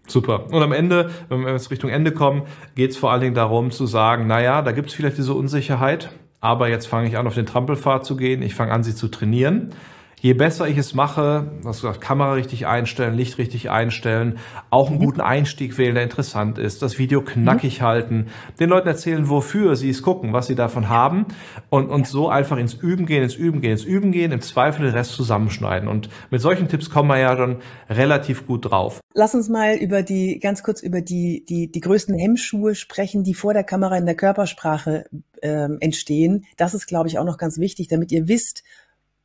Super. 0.07 0.45
Und 0.53 0.63
am 0.63 0.71
Ende, 0.71 1.11
wenn 1.27 1.41
wir 1.41 1.51
jetzt 1.51 1.69
Richtung 1.69 1.89
Ende 1.89 2.13
kommen, 2.13 2.43
geht 2.75 2.91
es 2.91 2.97
vor 2.97 3.11
allen 3.11 3.19
Dingen 3.19 3.35
darum 3.35 3.71
zu 3.71 3.85
sagen, 3.87 4.25
naja, 4.25 4.61
da 4.61 4.71
gibt 4.71 4.87
es 4.87 4.93
vielleicht 4.93 5.17
diese 5.17 5.33
Unsicherheit, 5.33 6.11
aber 6.39 6.69
jetzt 6.69 6.87
fange 6.87 7.09
ich 7.09 7.17
an, 7.17 7.27
auf 7.27 7.35
den 7.35 7.45
Trampelpfad 7.45 8.05
zu 8.05 8.15
gehen, 8.15 8.41
ich 8.41 8.55
fange 8.55 8.71
an, 8.71 8.83
sie 8.83 8.95
zu 8.95 9.09
trainieren 9.09 9.73
je 10.19 10.33
besser 10.33 10.67
ich 10.67 10.77
es 10.77 10.93
mache, 10.93 11.51
was 11.61 11.81
gesagt, 11.81 12.01
Kamera 12.01 12.33
richtig 12.33 12.65
einstellen, 12.65 13.15
Licht 13.15 13.37
richtig 13.37 13.69
einstellen, 13.69 14.39
auch 14.69 14.89
einen 14.89 14.99
mhm. 14.99 15.05
guten 15.05 15.21
Einstieg 15.21 15.77
wählen, 15.77 15.95
der 15.95 16.03
interessant 16.03 16.57
ist, 16.57 16.81
das 16.81 16.97
Video 16.97 17.21
knackig 17.21 17.81
mhm. 17.81 17.85
halten, 17.85 18.27
den 18.59 18.69
Leuten 18.69 18.87
erzählen, 18.87 19.29
wofür 19.29 19.75
sie 19.75 19.89
es 19.89 20.01
gucken, 20.01 20.33
was 20.33 20.47
sie 20.47 20.55
davon 20.55 20.89
haben 20.89 21.27
und, 21.69 21.89
und 21.89 22.07
so 22.07 22.29
einfach 22.29 22.57
ins 22.57 22.73
Üben 22.73 23.05
gehen, 23.05 23.23
ins 23.23 23.35
Üben 23.35 23.61
gehen, 23.61 23.73
ins 23.73 23.83
Üben 23.83 24.11
gehen, 24.11 24.31
im 24.31 24.41
Zweifel 24.41 24.85
den 24.85 24.95
Rest 24.95 25.11
zusammenschneiden. 25.13 25.87
Und 25.87 26.09
mit 26.31 26.41
solchen 26.41 26.67
Tipps 26.67 26.89
kommen 26.89 27.09
wir 27.09 27.19
ja 27.19 27.35
dann 27.35 27.57
relativ 27.89 28.47
gut 28.47 28.69
drauf. 28.69 28.99
Lass 29.13 29.35
uns 29.35 29.49
mal 29.49 29.75
über 29.75 30.01
die, 30.01 30.39
ganz 30.39 30.63
kurz 30.63 30.81
über 30.81 31.01
die, 31.01 31.45
die, 31.47 31.71
die 31.71 31.79
größten 31.79 32.17
Hemmschuhe 32.17 32.75
sprechen, 32.75 33.23
die 33.23 33.33
vor 33.33 33.53
der 33.53 33.63
Kamera 33.63 33.97
in 33.97 34.05
der 34.05 34.15
Körpersprache 34.15 35.05
ähm, 35.41 35.77
entstehen. 35.79 36.45
Das 36.55 36.73
ist, 36.73 36.87
glaube 36.87 37.07
ich, 37.07 37.19
auch 37.19 37.25
noch 37.25 37.37
ganz 37.37 37.59
wichtig, 37.59 37.87
damit 37.87 38.11
ihr 38.11 38.27
wisst, 38.27 38.63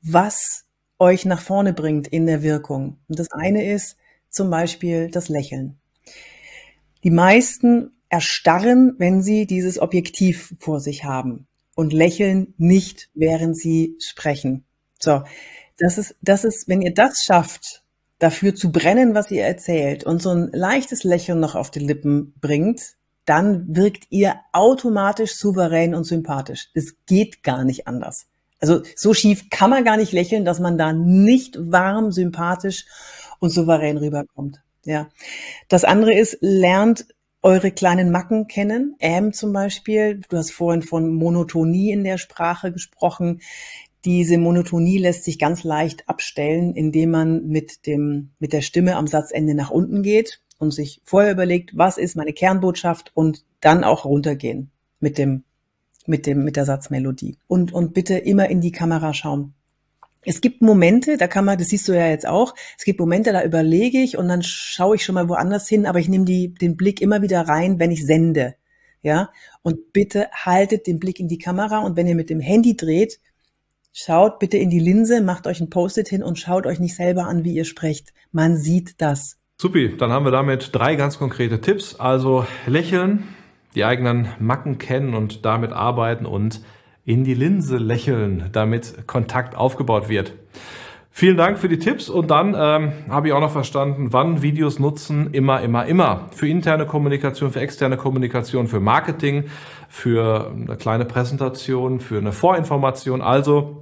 was 0.03 0.62
euch 1.03 1.25
nach 1.25 1.41
vorne 1.41 1.73
bringt 1.73 2.07
in 2.07 2.27
der 2.27 2.43
Wirkung. 2.43 2.99
Und 3.09 3.19
das 3.19 3.33
eine 3.33 3.65
ist 3.67 3.97
zum 4.31 4.51
Beispiel 4.51 5.11
das 5.11 5.29
Lächeln. 5.29 5.81
Die 7.03 7.11
meisten 7.11 7.91
erstarren, 8.09 8.95
wenn 8.99 9.21
sie 9.21 9.47
dieses 9.47 9.81
Objektiv 9.81 10.55
vor 10.61 10.79
sich 10.79 11.05
haben 11.05 11.49
und 11.75 11.93
lächeln 11.93 12.55
nicht, 12.57 13.11
während 13.15 13.57
sie 13.57 13.97
sprechen. 13.99 14.65
So, 15.01 15.25
das 15.77 15.99
ist, 15.99 16.15
das 16.23 16.45
ist, 16.45 16.69
wenn 16.69 16.83
ihr 16.83 16.95
das 16.95 17.25
schafft, 17.25 17.83
dafür 18.21 18.55
zu 18.55 18.71
brennen, 18.71 19.15
was 19.15 19.33
ihr 19.33 19.43
erzählt 19.43 20.05
und 20.05 20.23
so 20.23 20.31
ein 20.31 20.51
leichtes 20.53 21.03
Lächeln 21.03 21.41
noch 21.41 21.57
auf 21.57 21.73
die 21.73 21.81
Lippen 21.81 22.35
bringt, 22.41 22.95
dann 23.25 23.75
wirkt 23.75 24.05
ihr 24.11 24.37
automatisch 24.53 25.35
souverän 25.35 25.97
und 25.97 26.05
sympathisch. 26.05 26.71
Das 26.75 26.95
geht 27.07 27.43
gar 27.43 27.65
nicht 27.65 27.89
anders. 27.89 28.29
Also 28.63 28.83
so 28.95 29.13
schief 29.13 29.51
kann 29.51 29.71
man 29.71 29.85
gar 29.85 29.97
nicht 29.97 30.13
lächeln, 30.13 30.45
dass 30.45 30.61
man 30.61 30.79
da 30.79 30.93
nicht 30.93 31.59
warm, 31.59 32.13
sympathisch 32.13 32.87
und 33.41 33.51
souverän 33.51 33.99
rüberkommt. 33.99 34.63
Ja. 34.85 35.09
Das 35.69 35.83
andere 35.83 36.15
ist, 36.15 36.39
lernt 36.41 37.07
eure 37.43 37.73
kleinen 37.73 38.13
Macken 38.13 38.47
kennen. 38.47 38.95
Ähm 39.01 39.33
zum 39.33 39.53
Beispiel. 39.53 40.21
Du 40.29 40.37
hast 40.37 40.53
vorhin 40.53 40.83
von 40.83 41.13
Monotonie 41.13 41.91
in 41.91 42.05
der 42.05 42.19
Sprache 42.19 42.71
gesprochen. 42.71 43.41
Diese 44.05 44.39
Monotonie 44.39 44.99
lässt 44.99 45.25
sich 45.25 45.41
ganz 45.41 45.65
leicht 45.65 46.09
abstellen, 46.09 46.77
indem 46.77 47.11
man 47.11 47.49
mit 47.49 47.87
dem, 47.87 48.31
mit 48.39 48.53
der 48.53 48.63
Stimme 48.63 48.95
am 48.95 49.09
Satzende 49.09 49.55
nach 49.55 49.71
unten 49.71 50.05
geht 50.05 50.41
und 50.59 50.71
sich 50.71 51.01
vorher 51.05 51.33
überlegt, 51.33 51.77
was 51.77 51.99
ist 51.99 52.15
meine 52.15 52.33
Kernbotschaft 52.33 53.11
und 53.15 53.45
dann 53.61 53.83
auch 53.83 54.05
runtergehen 54.05 54.71
mit 55.01 55.19
dem 55.19 55.43
mit 56.07 56.27
dem, 56.27 56.45
mit 56.45 56.57
der 56.57 56.65
Satzmelodie. 56.65 57.37
Und, 57.47 57.73
und 57.73 57.95
bitte 57.95 58.17
immer 58.17 58.49
in 58.49 58.61
die 58.61 58.73
Kamera 58.73 59.15
schauen. 59.15 59.55
Es 60.25 60.41
gibt 60.41 60.63
Momente, 60.63 61.17
da 61.17 61.27
kann 61.27 61.45
man, 61.45 61.59
das 61.59 61.69
siehst 61.69 61.89
du 61.89 61.93
ja 61.93 62.07
jetzt 62.07 62.29
auch, 62.29 62.55
es 62.79 62.85
gibt 62.85 63.01
Momente, 63.01 63.33
da 63.33 63.43
überlege 63.43 63.99
ich 63.99 64.17
und 64.17 64.29
dann 64.29 64.43
schaue 64.43 64.95
ich 64.95 65.05
schon 65.05 65.17
mal 65.17 65.29
woanders 65.29 65.69
hin, 65.69 65.85
aber 65.85 65.99
ich 65.99 66.09
nehme 66.09 66.25
die, 66.25 66.55
den 66.55 66.77
Blick 66.77 67.01
immer 67.01 67.23
wieder 67.23 67.41
rein, 67.49 67.81
wenn 67.81 67.91
ich 67.91 68.07
sende. 68.07 68.55
Ja, 69.05 69.31
und 69.63 69.93
bitte 69.93 70.29
haltet 70.33 70.87
den 70.87 71.01
Blick 71.01 71.19
in 71.19 71.27
die 71.27 71.39
Kamera 71.39 71.81
und 71.81 71.97
wenn 71.97 72.07
ihr 72.07 72.15
mit 72.15 72.31
dem 72.31 72.39
Handy 72.39 72.77
dreht, 72.77 73.19
schaut 73.93 74.39
bitte 74.39 74.59
in 74.59 74.71
die 74.71 74.79
Linse, 74.79 75.21
macht 75.21 75.49
euch 75.49 75.61
ein 75.61 75.71
Post-it 75.71 76.09
hin 76.09 76.23
und 76.23 76.39
schaut 76.39 76.67
euch 76.67 76.79
nicht 76.79 76.95
selber 76.95 77.27
an, 77.27 77.43
wie 77.43 77.55
ihr 77.55 77.65
sprecht. 77.65 78.13
Man 78.31 78.57
sieht 78.57 79.01
das. 79.01 79.39
Supi, 79.61 79.97
dann 79.97 80.13
haben 80.13 80.25
wir 80.25 80.31
damit 80.31 80.71
drei 80.73 80.95
ganz 80.95 81.19
konkrete 81.19 81.61
Tipps. 81.61 81.97
Also 81.97 82.47
lächeln, 82.67 83.25
die 83.75 83.85
eigenen 83.85 84.29
Macken 84.39 84.79
kennen 84.79 85.15
und 85.15 85.45
damit 85.45 85.73
arbeiten 85.73 86.27
und 86.27 86.61
in 87.05 87.25
die 87.25 87.35
Linse 87.35 87.79
lächeln, 87.79 88.51
damit 88.53 89.07
Kontakt 89.07 89.57
aufgebaut 89.57 90.09
wird. 90.09 90.35
Vielen 91.15 91.37
Dank 91.37 91.59
für 91.59 91.69
die 91.69 91.79
Tipps 91.79 92.09
und 92.09 92.31
dann 92.31 92.55
ähm, 92.59 92.93
habe 93.11 93.29
ich 93.29 93.35
auch 93.35 93.41
noch 93.41 93.51
verstanden, 93.51 94.15
wann 94.15 94.41
Videos 94.41 94.79
nutzen, 94.79 95.29
immer, 95.33 95.61
immer, 95.61 95.85
immer. 95.85 96.29
Für 96.31 96.49
interne 96.49 96.87
Kommunikation, 96.87 97.51
für 97.51 97.61
externe 97.61 97.99
Kommunikation, 97.99 98.67
für 98.67 98.81
Marketing, 98.81 99.45
für 99.91 100.51
eine 100.51 100.77
kleine 100.77 101.05
Präsentation, 101.05 102.01
für 102.01 102.17
eine 102.17 102.33
Vorinformation. 102.33 103.21
Also 103.21 103.82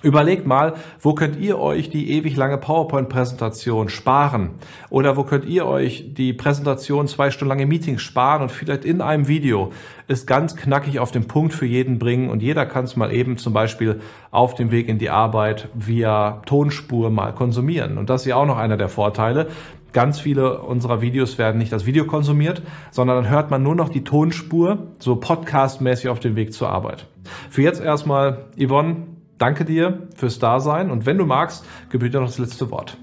Überlegt 0.00 0.46
mal, 0.46 0.74
wo 1.00 1.14
könnt 1.14 1.40
ihr 1.40 1.58
euch 1.58 1.90
die 1.90 2.12
ewig 2.12 2.36
lange 2.36 2.56
PowerPoint-Präsentation 2.56 3.88
sparen? 3.88 4.50
Oder 4.90 5.16
wo 5.16 5.24
könnt 5.24 5.44
ihr 5.44 5.66
euch 5.66 6.14
die 6.14 6.32
Präsentation 6.32 7.08
zwei 7.08 7.32
Stunden 7.32 7.48
lange 7.48 7.66
Meetings 7.66 8.00
sparen 8.00 8.42
und 8.42 8.52
vielleicht 8.52 8.84
in 8.84 9.00
einem 9.00 9.26
Video 9.26 9.72
es 10.06 10.24
ganz 10.24 10.54
knackig 10.54 11.00
auf 11.00 11.10
den 11.10 11.26
Punkt 11.26 11.52
für 11.52 11.66
jeden 11.66 11.98
bringen 11.98 12.30
und 12.30 12.42
jeder 12.42 12.64
kann 12.64 12.84
es 12.84 12.94
mal 12.94 13.12
eben 13.12 13.38
zum 13.38 13.52
Beispiel 13.52 14.00
auf 14.30 14.54
dem 14.54 14.70
Weg 14.70 14.88
in 14.88 14.98
die 14.98 15.10
Arbeit 15.10 15.68
via 15.74 16.42
Tonspur 16.46 17.10
mal 17.10 17.34
konsumieren. 17.34 17.98
Und 17.98 18.08
das 18.08 18.20
ist 18.20 18.28
ja 18.28 18.36
auch 18.36 18.46
noch 18.46 18.56
einer 18.56 18.76
der 18.76 18.88
Vorteile. 18.88 19.48
Ganz 19.92 20.20
viele 20.20 20.60
unserer 20.60 21.00
Videos 21.00 21.38
werden 21.38 21.58
nicht 21.58 21.72
als 21.72 21.86
Video 21.86 22.04
konsumiert, 22.04 22.62
sondern 22.92 23.24
dann 23.24 23.32
hört 23.32 23.50
man 23.50 23.64
nur 23.64 23.74
noch 23.74 23.88
die 23.88 24.04
Tonspur, 24.04 24.78
so 25.00 25.16
podcastmäßig 25.16 26.08
auf 26.08 26.20
dem 26.20 26.36
Weg 26.36 26.52
zur 26.52 26.68
Arbeit. 26.68 27.06
Für 27.50 27.62
jetzt 27.62 27.82
erstmal, 27.82 28.46
Yvonne, 28.56 29.17
danke 29.38 29.64
dir 29.64 30.08
fürs 30.14 30.38
Dasein 30.38 30.90
und 30.90 31.06
wenn 31.06 31.18
du 31.18 31.24
magst, 31.24 31.64
gebührt 31.88 32.14
dir 32.14 32.20
noch 32.20 32.28
das 32.28 32.38
letzte 32.38 32.70
Wort. 32.70 32.98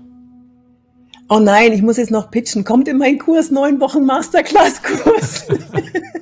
Oh 1.28 1.40
nein, 1.40 1.74
ich 1.74 1.82
muss 1.82 1.98
jetzt 1.98 2.12
noch 2.12 2.30
pitchen. 2.30 2.64
Kommt 2.64 2.88
in 2.88 3.00
meinen 3.00 3.18
Kurs, 3.18 3.50
neun 3.50 3.80
Wochen 3.82 4.06
Masterclass-Kurs. 4.06 5.48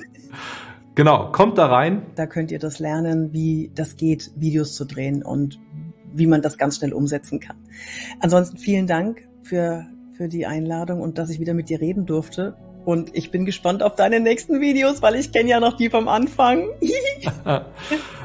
genau, 0.96 1.30
kommt 1.34 1.58
da 1.58 1.66
rein. 1.66 2.04
Da 2.16 2.26
könnt 2.26 2.52
ihr 2.52 2.60
das 2.60 2.80
lernen, 2.80 3.34
wie 3.34 3.70
das 3.76 3.98
geht, 3.98 4.32
Videos 4.38 4.76
zu 4.76 4.86
drehen 4.86 5.22
und 5.22 5.60
wie 6.14 6.26
man 6.26 6.42
das 6.42 6.58
ganz 6.58 6.78
schnell 6.78 6.94
umsetzen 6.94 7.42
kann. 7.42 7.58
Ansonsten 8.22 8.58
vielen 8.58 8.88
Dank 8.88 9.28
für, 9.42 9.86
für 10.16 10.30
die 10.30 10.46
Einladung 10.46 11.02
und 11.02 11.18
dass 11.18 11.30
ich 11.30 11.40
wieder 11.40 11.54
mit 11.54 11.68
dir 11.68 11.82
reden 11.82 12.06
durfte. 12.06 12.56
Und 12.86 13.12
ich 13.14 13.32
bin 13.32 13.46
gespannt 13.46 13.82
auf 13.82 13.96
deine 13.96 14.20
nächsten 14.20 14.60
Videos, 14.60 15.02
weil 15.02 15.16
ich 15.16 15.32
kenne 15.32 15.50
ja 15.50 15.60
noch 15.60 15.78
die 15.78 15.90
vom 15.90 16.08
Anfang. 16.08 16.68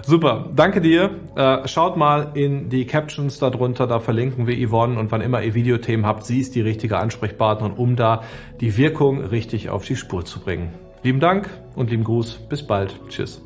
Super, 0.07 0.49
danke 0.55 0.81
dir. 0.81 1.11
Äh, 1.37 1.68
schaut 1.68 1.97
mal 1.97 2.33
in 2.35 2.71
die 2.71 2.87
Captions 2.87 3.38
darunter, 3.38 3.87
da 3.87 4.01
verlinken 4.01 4.47
wir 4.47 4.57
Yvonne 4.57 4.99
und 4.99 5.12
wann 5.12 5.21
immer 5.21 5.42
ihr 5.42 5.55
Videothemen 5.55 6.07
habt, 6.07 6.25
sie 6.25 6.40
ist 6.40 6.55
die 6.55 6.62
richtige 6.62 6.99
Ansprechpartnerin, 6.99 7.77
um 7.77 7.94
da 7.94 8.23
die 8.61 8.77
Wirkung 8.77 9.23
richtig 9.23 9.68
auf 9.68 9.85
die 9.85 9.97
Spur 9.97 10.25
zu 10.25 10.40
bringen. 10.40 10.73
Lieben 11.03 11.21
Dank 11.21 11.49
und 11.77 11.90
lieben 11.90 12.05
Gruß, 12.05 12.38
bis 12.49 12.66
bald. 12.66 12.99
Tschüss. 13.09 13.42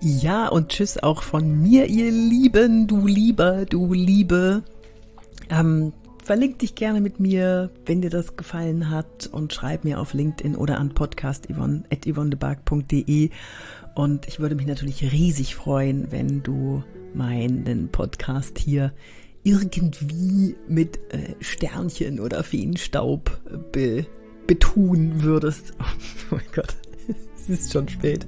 Ja, 0.00 0.48
und 0.48 0.68
tschüss 0.68 1.02
auch 1.02 1.22
von 1.22 1.62
mir, 1.62 1.86
ihr 1.86 2.10
Lieben, 2.10 2.86
du 2.86 3.06
Lieber, 3.06 3.64
du 3.64 3.94
Liebe. 3.94 4.62
Ähm, 5.48 5.92
verlink 6.26 6.58
dich 6.58 6.74
gerne 6.74 7.00
mit 7.00 7.20
mir, 7.20 7.70
wenn 7.84 8.02
dir 8.02 8.10
das 8.10 8.36
gefallen 8.36 8.90
hat 8.90 9.28
und 9.30 9.54
schreib 9.54 9.84
mir 9.84 10.00
auf 10.00 10.12
LinkedIn 10.12 10.56
oder 10.56 10.78
an 10.78 10.92
podcast.yvonnebark.de 10.92 13.30
und 13.94 14.26
ich 14.26 14.40
würde 14.40 14.56
mich 14.56 14.66
natürlich 14.66 15.12
riesig 15.12 15.54
freuen, 15.54 16.10
wenn 16.10 16.42
du 16.42 16.82
meinen 17.14 17.90
Podcast 17.90 18.58
hier 18.58 18.92
irgendwie 19.44 20.56
mit 20.66 20.98
äh, 21.14 21.36
Sternchen 21.38 22.18
oder 22.18 22.42
Feenstaub 22.42 23.40
be 23.70 24.04
betun 24.48 25.22
würdest. 25.22 25.74
Oh 26.32 26.34
mein 26.34 26.42
Gott, 26.52 26.74
es 27.36 27.48
ist 27.48 27.72
schon 27.72 27.88
spät. 27.88 28.26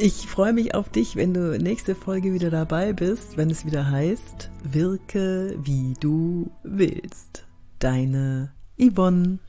Ich 0.00 0.28
freue 0.28 0.52
mich 0.52 0.76
auf 0.76 0.90
dich, 0.90 1.16
wenn 1.16 1.34
du 1.34 1.58
nächste 1.58 1.96
Folge 1.96 2.32
wieder 2.32 2.50
dabei 2.50 2.92
bist, 2.92 3.36
wenn 3.36 3.50
es 3.50 3.66
wieder 3.66 3.90
heißt, 3.90 4.48
wirke 4.62 5.58
wie 5.60 5.94
du 5.98 6.52
willst. 6.62 7.48
Deine 7.80 8.52
Yvonne. 8.80 9.40